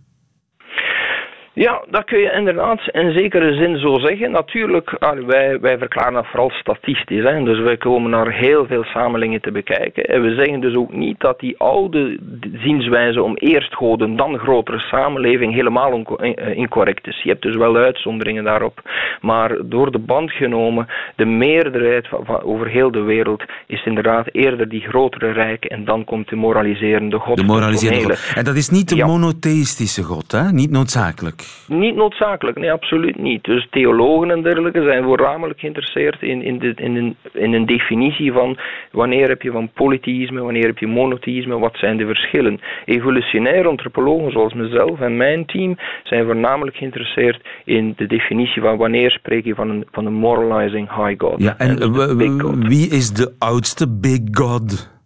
[1.60, 4.32] Ja, dat kun je inderdaad in zekere zin zo zeggen.
[4.32, 4.96] Natuurlijk,
[5.26, 7.24] wij, wij verklaren dat vooral statistisch.
[7.24, 7.44] Hè.
[7.44, 10.04] Dus wij komen naar heel veel samenlevingen te bekijken.
[10.04, 12.20] En we zeggen dus ook niet dat die oude
[12.54, 17.22] zienswijze om eerst goden, dan grotere samenleving helemaal eh, incorrect is.
[17.24, 18.82] Je hebt dus wel uitzonderingen daarop.
[19.22, 24.70] Maar door de band genomen, de meerderheid van, over heel de wereld is inderdaad eerder
[24.70, 27.38] die grotere rijk en dan komt de moraliserende God.
[27.38, 28.36] De moraliserende God.
[28.36, 30.52] En dat is niet de monotheïstische God, hè?
[30.52, 31.49] niet noodzakelijk.
[31.68, 33.44] Niet noodzakelijk, nee, absoluut niet.
[33.44, 38.32] Dus theologen en dergelijke zijn voornamelijk geïnteresseerd in, in, de, in, een, in een definitie
[38.32, 38.58] van
[38.92, 42.60] wanneer heb je van polytheïsme, wanneer heb je monotheïsme, wat zijn de verschillen.
[42.86, 49.12] Evolutionaire antropologen zoals mezelf en mijn team zijn voornamelijk geïnteresseerd in de definitie van wanneer
[49.12, 51.42] spreek je van een, van een moralizing high god.
[51.42, 54.99] Ja, en, en wie is de oudste big god?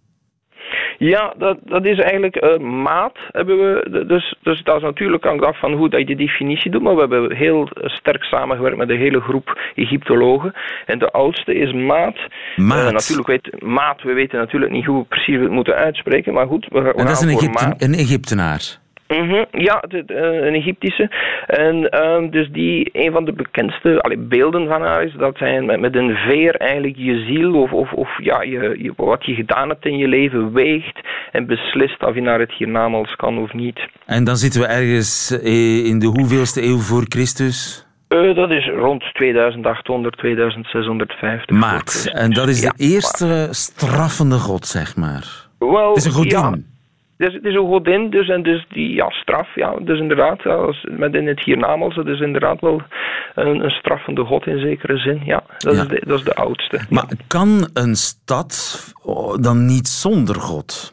[0.97, 3.17] Ja, dat, dat is eigenlijk uh, maat.
[3.31, 6.71] Hebben we, dus, dus dat is natuurlijk hangt af van hoe dat je de definitie
[6.71, 6.81] doet.
[6.81, 10.53] Maar we hebben heel sterk samengewerkt met een hele groep Egyptologen.
[10.85, 12.17] En de oudste is maat.
[12.55, 12.85] Maat.
[12.85, 16.33] Uh, natuurlijk weet, maat, we weten natuurlijk niet hoe we precies het moeten uitspreken.
[16.33, 18.81] Maar goed, we, we en dat is een, Egypten, een Egyptenaar.
[19.21, 21.09] Mm -hmm, ja, de, de, een Egyptische.
[21.47, 25.61] En uh, dus die, een van de bekendste allee, beelden van haar is dat zij
[25.61, 29.33] met, met een veer eigenlijk je ziel of, of, of ja, je, je, wat je
[29.33, 30.99] gedaan hebt in je leven weegt
[31.31, 33.79] en beslist of je naar het hiernamaals kan of niet.
[34.05, 37.87] En dan zitten we ergens eh, in de hoeveelste eeuw voor Christus?
[38.09, 41.57] Uh, dat is rond 2800, 2650.
[41.57, 42.09] Maat.
[42.13, 45.47] En dat is de eerste straffende god, zeg maar.
[45.59, 46.39] Wel, het is een godin.
[46.39, 46.72] Ja.
[47.23, 50.87] Dus het is een godin, dus, en dus die ja, straf, ja, dus inderdaad, als,
[50.89, 52.81] met in het hiernamaals, dat is inderdaad wel
[53.35, 55.43] een, een straffende god in zekere zin, ja.
[55.57, 56.79] Dat, Is, de, dat is de oudste.
[56.89, 58.53] Maar kan een stad
[59.39, 60.92] dan niet zonder god?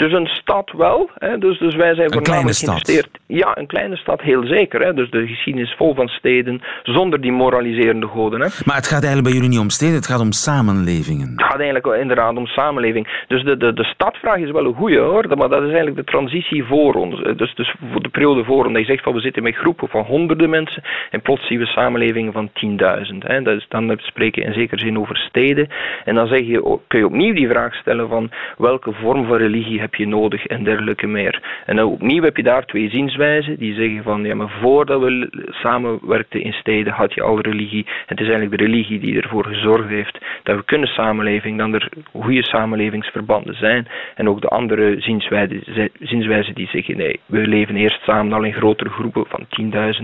[0.00, 1.10] Dus een stad wel.
[1.14, 1.38] Hè.
[1.38, 3.08] Dus, dus wij zijn voornamelijk geïnvesteerd.
[3.26, 4.80] Ja, een kleine stad heel zeker.
[4.80, 4.94] Hè.
[4.94, 8.40] Dus de geschiedenis vol van steden zonder die moraliserende goden.
[8.40, 8.46] Hè.
[8.64, 11.28] Maar het gaat eigenlijk bij jullie niet om steden, het gaat om samenlevingen.
[11.30, 13.24] Het gaat eigenlijk inderdaad om samenleving.
[13.26, 16.04] Dus de, de, de stadvraag is wel een goede hoor, maar dat is eigenlijk de
[16.04, 17.22] transitie voor ons.
[17.36, 18.72] Dus, dus voor de periode voor ons.
[18.72, 21.66] Dat je zegt van we zitten met groepen van honderden mensen en plots zien we
[21.66, 22.50] samenlevingen van
[23.10, 23.42] 10.000.
[23.42, 25.68] Dus dan spreken we in zekere zin over steden.
[26.04, 29.80] En dan zeg je, kun je opnieuw die vraag stellen van welke vorm van religie
[29.80, 31.62] heb heb je nodig en dergelijke meer.
[31.66, 35.28] En dan opnieuw heb je daar twee zienswijzen die zeggen van ja, maar voordat we
[35.50, 37.86] samenwerkten in steden had je al religie.
[38.06, 41.88] Het is eigenlijk de religie die ervoor gezorgd heeft dat we kunnen samenleving, dan er
[42.12, 43.88] goede samenlevingsverbanden zijn.
[44.14, 48.52] En ook de andere zienswijzen, zienswijzen die zeggen nee, we leven eerst samen al in
[48.52, 49.46] grotere groepen van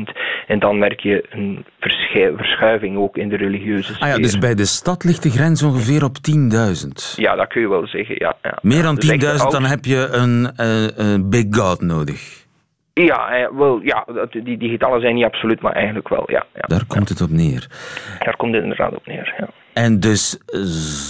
[0.06, 0.12] 10.000
[0.46, 1.64] en dan merk je een
[2.36, 4.08] verschuiving ook in de religieuze sfeer.
[4.08, 7.14] Ah ja, dus bij de stad ligt de grens ongeveer op 10.000?
[7.16, 8.36] Ja, dat kun je wel zeggen, ja.
[8.42, 8.58] ja.
[8.62, 12.44] Meer dan 10.000, Dus echt dan heb je een, eh, een big god nodig.
[12.92, 16.46] Ja, eh, wel, ja die, die getallen zijn niet absoluut, maar eigenlijk wel, ja.
[16.54, 16.60] ja.
[16.60, 17.66] Daar komt het op neer.
[18.18, 19.48] Daar komt het inderdaad op neer, ja.
[19.72, 20.60] En dus eh,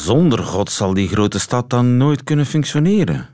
[0.04, 3.26] zonder God zal die grote stad dan nooit kunnen functioneren.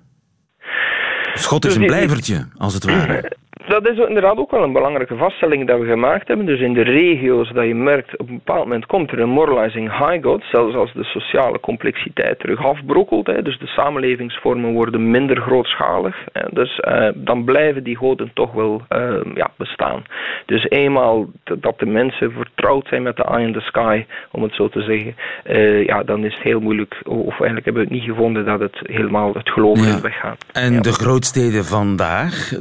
[1.34, 3.32] God is Dus een blijvertje, als het ware.
[3.68, 6.46] Dat is inderdaad ook wel een belangrijke vaststelling dat we gemaakt hebben.
[6.46, 9.98] Dus in de regio's dat je merkt, op een bepaald moment komt er een moralizing
[9.98, 13.26] high god, zelfs als de sociale complexiteit terug afbrokkelt.
[13.26, 16.16] Hè, dus de samenlevingsvormen worden minder grootschalig.
[16.32, 20.02] Hè, dus eh, dan blijven die goden toch wel eh, ja, bestaan.
[20.46, 21.26] Dus eenmaal
[21.60, 24.82] dat de mensen vertrouwd zijn met de eye in the sky, om het zo te
[24.82, 28.44] zeggen, eh, ja, dan is het heel moeilijk, of eigenlijk hebben we het niet gevonden
[28.44, 29.94] dat het helemaal het geloof Ja.
[29.94, 30.36] is weggaan.
[30.52, 32.52] En de grootsteden vandaag,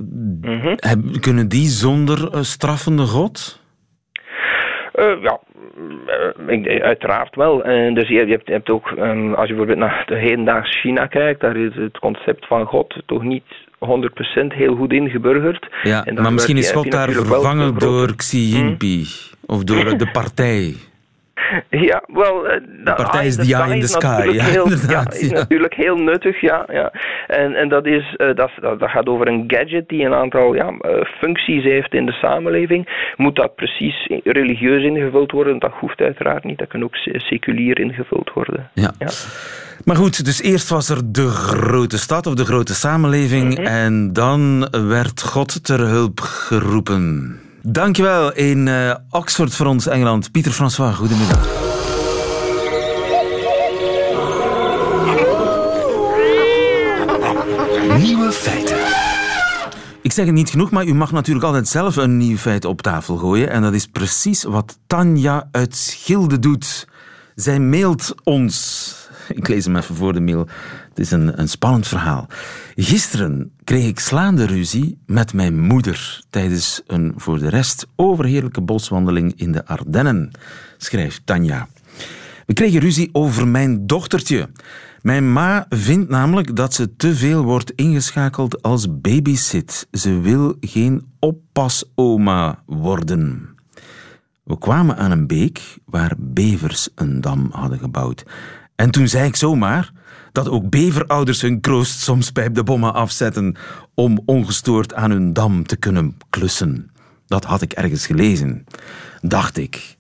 [0.41, 0.67] Mhm.
[0.75, 3.61] heb- kunnen die zonder een straffende God?
[4.93, 5.39] Eh, ja,
[6.05, 7.63] eh, ik, uiteraard wel.
[7.63, 11.05] En dus je, hebt, je hebt ook, ehm, als je bijvoorbeeld naar de hedendaags China
[11.05, 13.43] kijkt, daar is het concept van God toch niet
[13.79, 15.67] 100% heel goed ingeburgerd.
[15.83, 19.07] Ja, maar misschien is God daar vervangen door Xi Jinping.
[19.45, 20.75] Of door de partij.
[21.89, 22.47] Ja, wel...
[22.47, 25.29] eh, de partij eye is the the eye in the sky, ja, heel, inderdaad, is
[25.29, 25.33] ja.
[25.37, 26.65] natuurlijk heel nuttig, ja.
[26.71, 26.91] ja.
[27.27, 30.67] En, en dat, is, eh, dat, dat, gaat over een gadget die een aantal ja,
[30.79, 33.11] eh, functies heeft in de samenleving.
[33.17, 35.59] Moet dat precies religieus ingevuld worden?
[35.59, 36.57] Dat hoeft uiteraard niet.
[36.57, 38.69] Dat kan ook se- seculier ingevuld worden.
[38.73, 38.91] Ja.
[39.85, 43.67] Maar goed, dus eerst was er de grote stad of de grote samenleving Mhm.
[43.67, 47.39] en dan werd God ter hulp geroepen.
[47.63, 50.31] Dankjewel in eh, Oxford voor ons, Engeland.
[50.31, 51.47] Pieter François, goedemiddag.
[57.97, 58.77] Nieuwe feiten.
[60.01, 62.81] Ik zeg het niet genoeg, maar u mag natuurlijk altijd zelf een nieuw feit op
[62.81, 63.49] tafel gooien.
[63.49, 66.87] En dat is precies wat Tanja uit Schilde doet.
[67.35, 68.95] Zij mailt ons.
[69.27, 70.47] Ik lees hem even voor de mail.
[70.89, 72.27] Het is een, een spannend verhaal.
[72.75, 79.33] Gisteren kreeg ik slaande ruzie met mijn moeder tijdens een voor de rest overheerlijke boswandeling
[79.35, 80.31] in de Ardennen,
[80.77, 81.67] schrijft Tanja.
[82.45, 84.49] We kregen ruzie over mijn dochtertje.
[85.01, 89.87] Mijn ma vindt namelijk dat ze te veel wordt ingeschakeld als babysit.
[89.91, 93.49] Ze wil geen oppasoma worden.
[94.43, 98.23] We kwamen aan een beek waar bevers een dam hadden gebouwd.
[98.75, 99.91] En toen zei ik zomaar
[100.31, 103.55] dat ook beverouders hun kroost soms bij de bommen afzetten
[103.93, 106.91] om ongestoord aan hun dam te kunnen klussen.
[107.27, 108.65] Dat had ik ergens gelezen.
[109.21, 109.97] Dacht ik,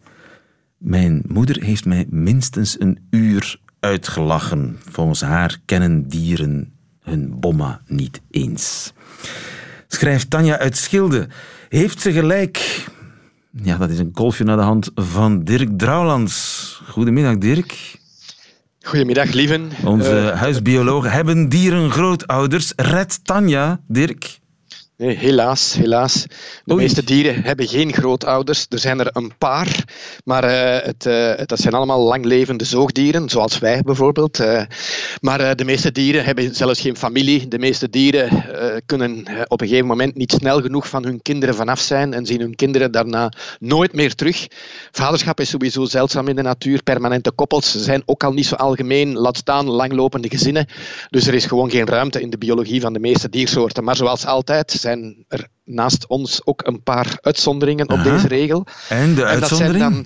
[0.77, 4.79] mijn moeder heeft mij minstens een uur uitgelachen.
[4.89, 8.93] Volgens haar kennen dieren hun bomma niet eens.
[9.87, 11.27] Schrijft Tanja uit Schilde.
[11.69, 12.85] Heeft ze gelijk?
[13.51, 16.81] Ja, dat is een kolfje naar de hand van Dirk Drouwlands.
[16.87, 17.99] Goedemiddag, Dirk.
[18.83, 19.71] Goedemiddag, lieven.
[19.85, 21.11] Onze Eh, huisbiologen.
[21.11, 22.73] Hebben dieren grootouders?
[22.75, 24.39] Red Tanja, Dirk.
[25.01, 26.25] Nee, helaas, helaas.
[26.65, 28.65] De meeste dieren hebben geen grootouders.
[28.69, 29.83] Er zijn er een paar,
[30.23, 34.39] maar eh, het, eh, dat zijn allemaal langlevende zoogdieren, zoals wij bijvoorbeeld.
[34.39, 34.63] Eh,
[35.21, 37.47] maar eh, de meeste dieren hebben zelfs geen familie.
[37.47, 41.21] De meeste dieren eh, kunnen eh, op een gegeven moment niet snel genoeg van hun
[41.21, 44.47] kinderen vanaf zijn en zien hun kinderen daarna nooit meer terug.
[44.91, 46.83] Vaderschap is sowieso zeldzaam in de natuur.
[46.83, 50.65] Permanente koppels zijn ook al niet zo algemeen, laat staan langlopende gezinnen.
[51.09, 53.83] Dus er is gewoon geen ruimte in de biologie van de meeste diersoorten.
[53.83, 54.90] Maar zoals altijd zijn
[55.27, 58.03] er naast ons ook een paar uitzonderingen op Aha.
[58.11, 58.65] deze regel.
[58.89, 60.05] En de En dat zijn dan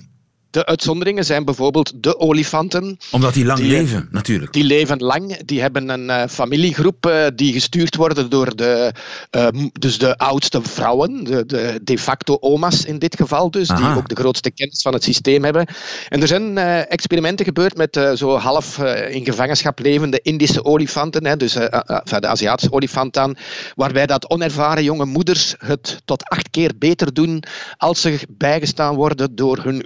[0.56, 2.98] de uitzonderingen zijn bijvoorbeeld de olifanten.
[3.10, 4.52] Omdat die lang Die- leven, natuurlijk.
[4.52, 8.92] Die leven lang, die hebben een eh, familiegroep eh, die gestuurd worden door de,
[9.30, 13.68] eh, m- dus de oudste vrouwen, de, de de facto oma's in dit geval dus,
[13.68, 15.66] die ook de grootste kennis van het systeem hebben.
[16.08, 18.78] En er zijn eh, experimenten gebeurd met zo half
[19.10, 23.36] in gevangenschap levende Indische olifanten, hè, dus de Aziatische olifant dan,
[23.74, 27.42] waarbij dat onervaren jonge moeders het tot acht keer beter doen
[27.76, 29.82] als ze bijgestaan worden door hun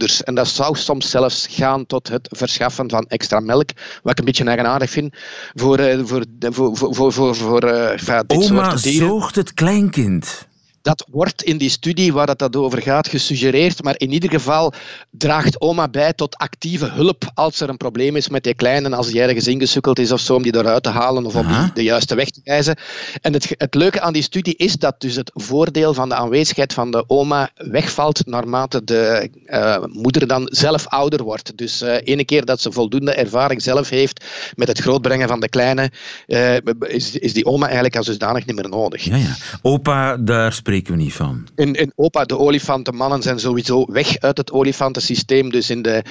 [0.00, 0.22] grootmoeders.
[0.22, 3.70] En dat zou soms zelfs gaan tot het verschaffen van extra melk,
[4.02, 5.14] wat ik een beetje eigenaardig vind
[5.54, 9.08] voor, eh, voor, voor, voor, voor, voor, voor eh, enfin, dit Oma soort dieren.
[9.08, 10.48] zoogt het kleinkind.
[10.82, 14.72] Dat wordt in die studie waar het dat over gaat gesuggereerd, maar in ieder geval
[15.10, 19.06] draagt oma bij tot actieve hulp als er een probleem is met die kleine, als
[19.06, 21.82] die ergens ingesukkeld is of zo, om die eruit te halen of om die de
[21.82, 22.76] juiste weg te wijzen.
[23.20, 26.72] En het, het leuke aan die studie is dat dus het voordeel van de aanwezigheid
[26.72, 31.58] van de oma wegvalt naarmate de uh, moeder dan zelf ouder wordt.
[31.58, 35.48] Dus uh, ene keer dat ze voldoende ervaring zelf heeft met het grootbrengen van de
[35.48, 35.90] kleine,
[36.26, 39.04] uh, is, is die oma eigenlijk als dusdanig niet meer nodig.
[39.04, 39.36] Ja, ja.
[39.62, 41.46] Opa, daar spreken we niet van.
[41.56, 45.50] In, in opa, de olifantenmannen zijn sowieso weg uit het olifantensysteem.
[45.50, 46.02] Dus in de,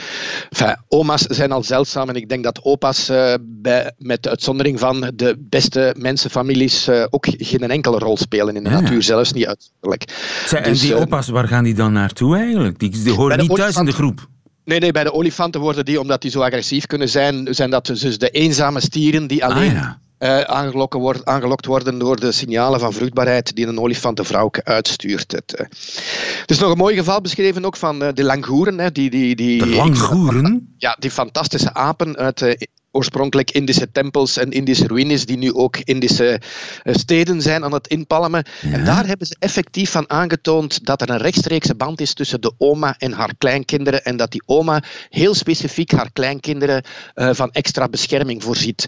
[0.49, 5.11] enfin, oma's zijn al zeldzaam en ik denk dat opa's bij, met de uitzondering van
[5.15, 10.03] de beste mensenfamilies ook geen enkele rol spelen in de Ja, natuur, zelfs niet uitzonderlijk.
[10.45, 12.79] Zij, en Dus, die eh, opa's, waar gaan die dan naartoe eigenlijk?
[12.79, 14.27] Die, die horen niet thuis in de groep.
[14.65, 17.85] Nee, nee, bij de olifanten worden die, omdat die zo agressief kunnen zijn, zijn dat
[17.85, 19.99] dus de eenzame stieren die alleen Ah, ja.
[20.19, 25.31] Eh, aangelokken worden, aangelokt worden door de signalen van vruchtbaarheid die een olifantenvrouwke uitstuurt.
[25.31, 25.65] Het, eh.
[25.65, 28.79] Er is nog een mooi geval beschreven ook van eh, de langoeren.
[28.79, 30.73] Hè, die, die, die, De langoeren?
[30.77, 36.41] Ja, die fantastische apen uit oorspronkelijk Indische tempels en Indische ruïnes, die nu ook Indische
[36.85, 38.43] steden zijn aan het inpalmen.
[38.61, 42.53] En daar hebben ze effectief van aangetoond dat er een rechtstreekse band is tussen de
[42.57, 48.43] oma en haar kleinkinderen en dat die oma heel specifiek haar kleinkinderen van extra bescherming
[48.43, 48.85] voorziet.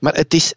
[0.00, 0.54] Maar het is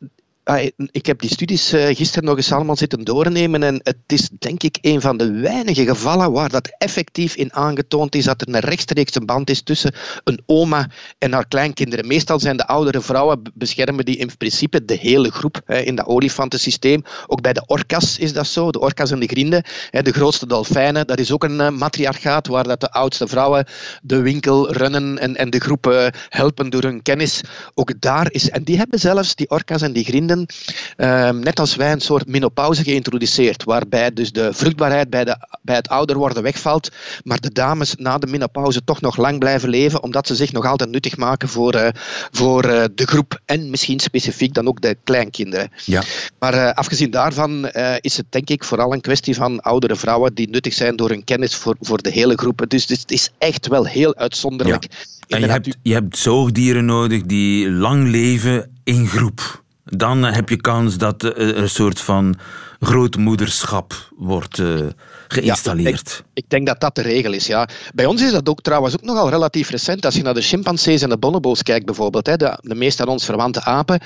[0.48, 4.30] Ah, Ik heb die studies eh, gisteren nog eens allemaal zitten doornemen en het is
[4.40, 8.48] denk ik een van de weinige gevallen waar dat effectief in aangetoond is dat er
[8.48, 12.08] een rechtstreekse band is tussen een oma en haar kleinkinderen.
[12.08, 17.04] Meestal zijn de oudere vrouwen beschermen die in principe de hele groep in dat olifantensysteem.
[17.28, 20.48] Ook bij de orcas is dat zo, de orcas en de grienden, hè, de grootste
[20.48, 21.08] dolfijnen.
[21.08, 23.66] Dat is ook een eh, matriarchaat waar dat de oudste vrouwen
[24.02, 27.42] de winkel runnen en, de groep eh, helpen door hun kennis.
[27.74, 30.06] Ook daar is, en die hebben zelfs, die orcas en die
[30.96, 35.76] ehm, net als wij, een soort menopauze geïntroduceerd, waarbij dus de vruchtbaarheid bij, de, bij
[35.76, 36.92] het ouder worden wegvalt,
[37.24, 40.66] maar de dames na de menopauze toch nog lang blijven leven, omdat ze zich nog
[40.66, 41.88] altijd nuttig maken voor, eh,
[42.32, 45.72] voor eh, de groep en misschien specifiek dan ook de kleinkinderen.
[45.86, 46.04] Ja.
[46.40, 47.70] Maar eh, afgezien daarvan
[48.02, 51.24] is het denk ik vooral een kwestie van oudere vrouwen die nuttig zijn door hun
[51.24, 52.66] kennis voor, voor de hele groep.
[52.68, 54.84] Dus het is echt wel heel uitzonderlijk.
[54.84, 59.64] in En je hebt, je hebt zoogdieren nodig die lang leven in groep.
[59.86, 62.36] Dan heb je kans dat er een soort van
[62.80, 64.80] grootmoederschap wordt eh,
[65.28, 66.24] geïnstalleerd.
[66.34, 67.68] Ik denk dat dat de regel is, ja.
[67.94, 70.06] Bij ons is dat ook trouwens ook nogal relatief recent.
[70.06, 73.08] Als je naar de chimpansees en de bonobo's kijkt bijvoorbeeld, hè, de, de meest aan
[73.08, 74.00] ons verwante apen,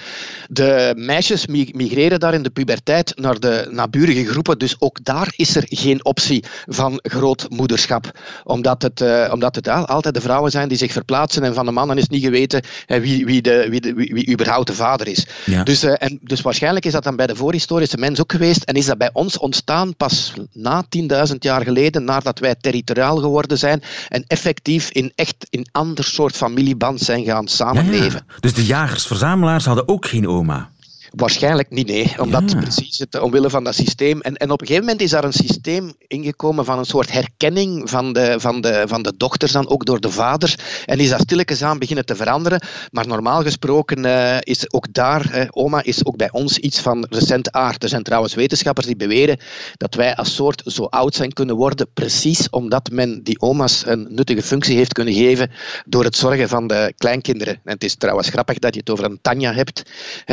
[0.49, 5.33] de meisjes mi- migreren daar in de puberteit naar de naburige groepen, dus ook daar
[5.35, 8.11] is er geen optie van grootmoederschap.
[8.43, 11.65] Omdat het, eh, omdat het al- altijd de vrouwen zijn die zich verplaatsen en van
[11.65, 15.07] de mannen is niet geweten wie, wie, de, wie, de, wie, wie überhaupt de vader
[15.07, 15.27] is.
[15.45, 15.63] Ja.
[15.63, 18.75] Dus, eh, en, dus waarschijnlijk is dat dan bij de voorhistorische mens ook geweest en
[18.75, 20.85] is dat bij ons ontstaan pas na
[21.29, 26.35] 10.000 jaar geleden, nadat wij territoriaal geworden zijn en effectief in echt in ander soort
[26.35, 28.25] familieband zijn gaan samenleven.
[28.39, 30.69] Dus de jagers-verzamelaars hadden ook geen oma.
[31.15, 32.13] Waarschijnlijk niet, nee.
[32.17, 34.21] Omdat precies het, omwille van dat systeem.
[34.21, 37.89] En, en op een gegeven moment is daar een systeem ingekomen van een soort herkenning
[37.89, 40.55] van de, van de, van de dochters dan ook door de vader.
[40.85, 42.61] En is dat stilletjes aan beginnen te veranderen.
[42.91, 47.05] Maar normaal gesproken eh, is ook daar, eh, oma is ook bij ons iets van
[47.09, 47.83] recente aard.
[47.83, 49.39] Er zijn trouwens wetenschappers die beweren
[49.77, 54.07] dat wij als soort zo oud zijn kunnen worden, precies omdat men die oma's een
[54.09, 55.51] nuttige functie heeft kunnen geven
[55.85, 57.53] door het zorgen van de kleinkinderen.
[57.53, 59.81] En het is trouwens grappig dat je het over een Tanja hebt,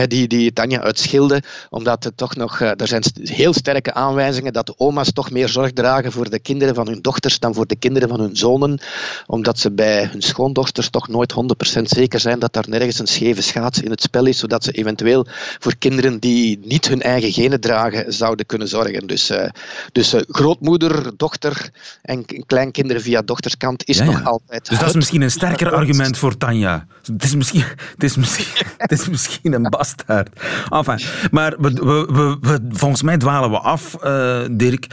[0.06, 4.52] die, die Tanja uit Schilde, omdat het toch nog, eh, er zijn heel sterke aanwijzingen
[4.52, 7.66] dat de oma's toch meer zorg dragen voor de kinderen van hun dochters dan voor
[7.66, 8.78] de kinderen van hun zonen,
[9.26, 13.42] omdat ze bij hun schoondochters toch nooit 100% zeker zijn dat daar nergens een scheve
[13.42, 15.26] schaats in het spel is, zodat ze eventueel
[15.58, 19.06] voor kinderen die niet hun eigen genen dragen zouden kunnen zorgen.
[19.06, 19.48] Dus, eh,
[19.92, 21.70] dus eh, grootmoeder, dochter
[22.02, 24.10] en kleinkinderen via dochterskant is Ja, ja.
[24.10, 24.68] nog altijd.
[24.68, 26.86] Dus dat is misschien een sterker argument voor Tanja.
[27.02, 30.28] Het is misschien, het is misschien, het is misschien een bastaard.
[30.68, 34.86] Enfin, maar we, we, we- volgens mij dwalen we af, eh, Dirk.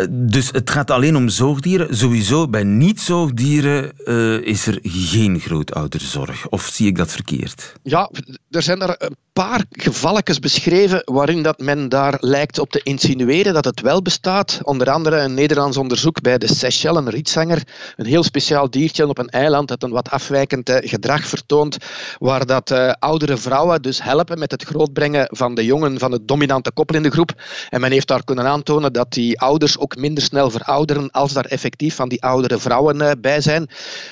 [0.00, 1.96] Eh, Dus het gaat alleen om zoogdieren.
[1.96, 6.48] Sowieso bij niet-zoogdieren eh, is er geen grootouderzorg.
[6.48, 7.72] Of zie ik dat verkeerd?
[7.82, 8.10] Ja,
[8.50, 13.54] er zijn er een paar gevalletjes beschreven waarin dat men daar lijkt op te insinueren
[13.54, 14.60] dat het wel bestaat.
[14.62, 17.62] Onder andere een Nederlands onderzoek bij de Seychelles, een rietzanger.
[17.96, 21.76] Een heel speciaal diertje op een eiland dat een wat afwijkend eh, gedrag vertoont,
[22.18, 26.72] waar dat oudere vrouwen dus helpen met het grootbrengen van de jongen van het dominante
[26.72, 27.42] koppel in de groep.
[27.68, 31.32] En men heeft daar kunnen aantonen dat die ouders ook ook minder snel verouderen als
[31.32, 33.68] daar effectief van die oudere vrouwen eh, bij zijn.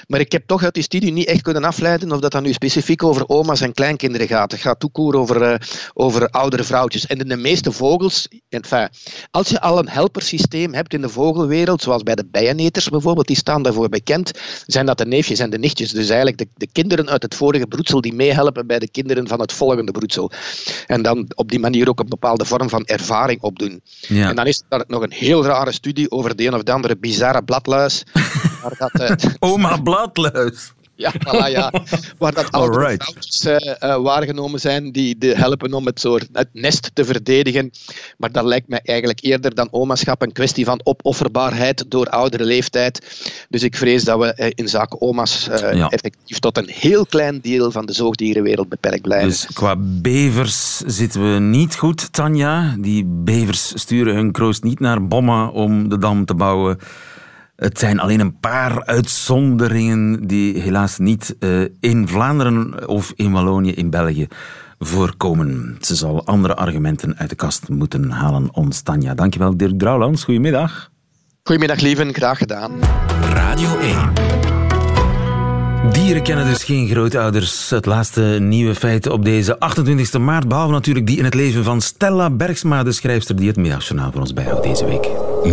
[0.07, 2.53] Maar ik heb toch uit die studie niet echt kunnen afleiden of dat dan nu
[2.53, 4.51] specifiek over oma's en kleinkinderen gaat.
[4.51, 5.55] Het gaat toekoer over, uh,
[5.95, 7.07] over oudere vrouwtjes.
[7.07, 8.89] En in de meeste vogels, enfin,
[9.31, 13.37] als je al een helpersysteem hebt in de vogelwereld, zoals bij de bijeneters bijvoorbeeld, die
[13.37, 14.31] staan daarvoor bekend,
[14.66, 15.91] zijn dat de neefjes en de nichtjes.
[15.91, 19.41] Dus eigenlijk de, de kinderen uit het vorige broedsel die meehelpen bij de kinderen van
[19.41, 20.31] het volgende broedsel.
[20.87, 23.81] En dan op die manier ook een bepaalde vorm van ervaring opdoen.
[24.01, 24.29] Ja.
[24.29, 26.96] En dan is er nog een heel rare studie over de een of de andere
[26.96, 28.04] bizarre bladluis.
[28.62, 30.72] waar dat, eh, Oma Bladluis.
[30.99, 31.72] Ja, voilà, ja.
[32.18, 36.90] Waar dat vrouwtjes eh, eh, waargenomen zijn die de helpen om het, soort, het nest
[36.94, 37.70] te verdedigen.
[38.16, 43.07] Maar dat lijkt mij eigenlijk eerder dan omaschap een kwestie van opofferbaarheid door oudere leeftijd.
[43.49, 45.88] Dus ik vrees dat we eh, in zaken oma's Ja.
[45.88, 49.28] effectief tot een heel klein deel van de zoogdierenwereld beperkt blijven.
[49.28, 52.74] Dus qua bevers zitten we niet goed, Tanja.
[52.78, 56.78] Die bevers sturen hun kroost niet naar Bomma om de dam te bouwen.
[57.59, 63.72] Het zijn alleen een paar uitzonderingen die helaas niet eh, in Vlaanderen of in Wallonië
[63.72, 64.26] in België
[64.78, 65.76] voorkomen.
[65.80, 69.14] Ze zal andere argumenten uit de kast moeten halen, ons Tanja.
[69.14, 70.24] Dankjewel, Dirk Drouwlands.
[70.24, 70.90] Goedemiddag.
[71.42, 72.14] Goedemiddag, lieven.
[72.14, 72.72] Graag gedaan.
[73.32, 74.12] Radio 1.
[75.92, 77.70] Dieren kennen dus geen grootouders.
[77.70, 80.48] Het laatste nieuwe feit op deze 28 maart.
[80.48, 84.20] Behalve natuurlijk die in het leven van Stella Bergsma, de schrijfster die het middagjournaal voor
[84.20, 85.09] ons bijhoudt deze week.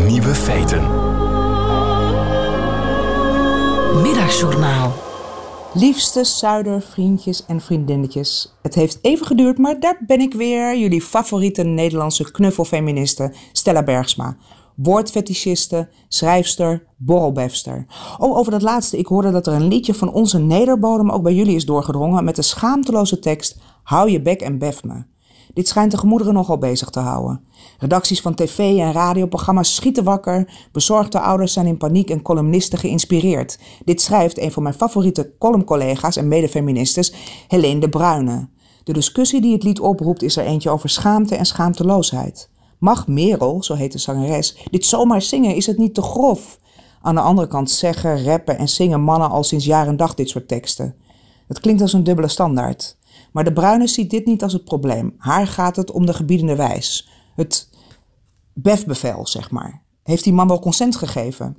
[0.07, 1.04] Nieuwe feiten.
[4.01, 4.93] Middagjournaal.
[5.73, 8.55] Liefste Zuider, vriendjes en vriendinnetjes.
[8.61, 10.77] Het heeft even geduurd, maar daar ben ik weer.
[10.77, 14.37] Jullie favoriete Nederlandse knuffelfeministe Stella Bergsma.
[14.75, 17.85] Woordfetischiste, schrijfster, borrelbefster.
[18.17, 18.97] Oh, over dat laatste.
[18.97, 22.35] Ik hoorde dat er een liedje van onze nederbodem ook bij jullie is doorgedrongen met
[22.35, 25.03] de schaamteloze tekst Hou je bek en bef me.
[25.55, 27.41] Dit schijnt de gemoederen nogal bezig te houden.
[27.77, 33.59] Redacties van tv en radioprogramma's schieten wakker, bezorgde ouders zijn in paniek en columnisten geïnspireerd.
[33.85, 37.13] Dit schrijft een van mijn favoriete columncollega's en medefeministes,
[37.47, 38.49] Helene de Bruyne.
[38.83, 42.49] De discussie die het lied oproept is er eentje over schaamte en schaamteloosheid.
[42.79, 45.55] Mag Merel, zo heet de zangeres, dit zomaar zingen?
[45.55, 46.59] Is het niet te grof?
[47.01, 50.29] Aan de andere kant zeggen, rappen en zingen mannen al sinds jaar en dag dit
[50.29, 50.95] soort teksten.
[51.47, 52.97] Het klinkt als een dubbele standaard.
[53.36, 55.15] Maar de Bruine ziet dit niet als het probleem.
[55.17, 57.09] Haar gaat het om de gebiedende wijs.
[57.36, 57.69] Het
[58.53, 59.81] befbevel, zeg maar.
[60.03, 61.57] Heeft die man wel consent gegeven?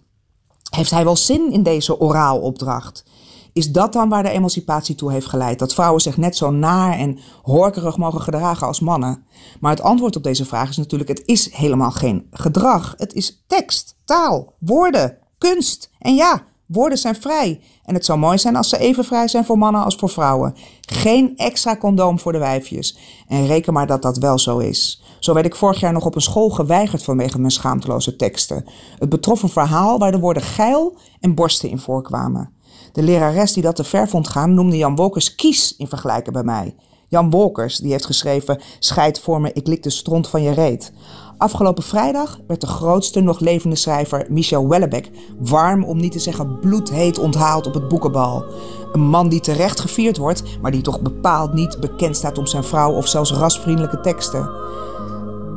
[0.70, 3.05] Heeft hij wel zin in deze oraalopdracht?
[3.53, 5.59] Is dat dan waar de emancipatie toe heeft geleid?
[5.59, 9.27] Dat vrouwen zich net zo naar en horkerig mogen gedragen als mannen?
[9.61, 12.95] Maar het antwoord op deze vraag is natuurlijk: het is helemaal geen gedrag.
[12.97, 15.91] Het is tekst, taal, woorden, kunst.
[15.99, 17.61] En ja, woorden zijn vrij.
[17.85, 20.55] En het zou mooi zijn als ze even vrij zijn voor mannen als voor vrouwen.
[20.81, 22.99] Geen extra condoom voor de wijfjes.
[23.29, 25.03] En reken maar dat dat wel zo is.
[25.21, 28.64] Zo werd ik vorig jaar nog op een school geweigerd vanwege mijn schaamteloze teksten.
[28.99, 32.51] Het betrof een verhaal waar de woorden geil en borsten in voorkwamen.
[32.93, 36.45] De lerares die dat te ver vond gaan noemde Jan Wolkers kies in vergelijken bij
[36.45, 36.75] mij.
[37.09, 40.93] Jan Wolkers, die heeft geschreven Scheid voor me, ik lik de stront van je reet.
[41.39, 46.59] Afgelopen vrijdag werd de grootste nog levende schrijver Michel Wellebeck warm om niet te zeggen
[46.59, 48.45] bloedheet onthaald op het boekenbal.
[48.93, 52.64] Een man die terecht gevierd wordt, maar die toch bepaald niet bekend staat om zijn
[52.64, 54.51] vrouw of zelfs rasvriendelijke teksten.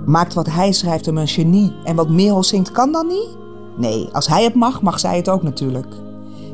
[0.05, 3.38] Maakt wat hij schrijft hem een genie en wat Merel zingt kan dan niet?
[3.77, 5.95] Nee, als hij het mag, mag zij het ook natuurlijk.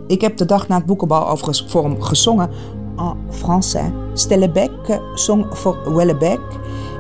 [0.07, 2.49] Ik heb de dag na het boekenbal overigens voor hem gezongen
[2.97, 3.91] en français.
[4.13, 6.39] Stellebec zong voor Wellebec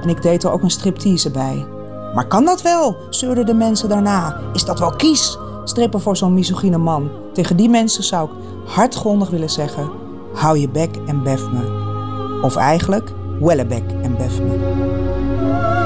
[0.03, 1.74] en ik deed er ook een striptease bij.
[2.15, 2.97] Maar kan dat wel?
[3.09, 4.39] zeurden de mensen daarna.
[4.53, 5.37] Is dat wel kies?
[5.63, 7.11] Strippen voor zo'n misogyne man.
[7.33, 8.35] Tegen die mensen zou ik
[8.65, 9.89] hardgrondig willen zeggen:
[10.33, 11.83] hou je bek en bef me.
[12.41, 15.84] Of eigenlijk, Wellebek en bef me.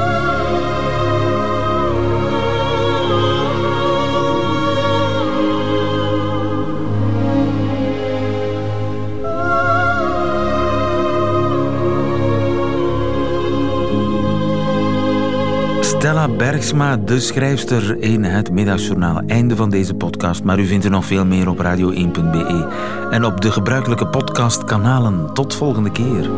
[16.00, 19.22] Stella Bergsma, de schrijfster in het Middagjournaal.
[19.28, 22.68] Einde van deze podcast, maar u vindt er nog veel meer op radio1.be
[23.12, 25.34] en op de gebruikelijke podcastkanalen.
[25.34, 26.30] Tot volgende keer.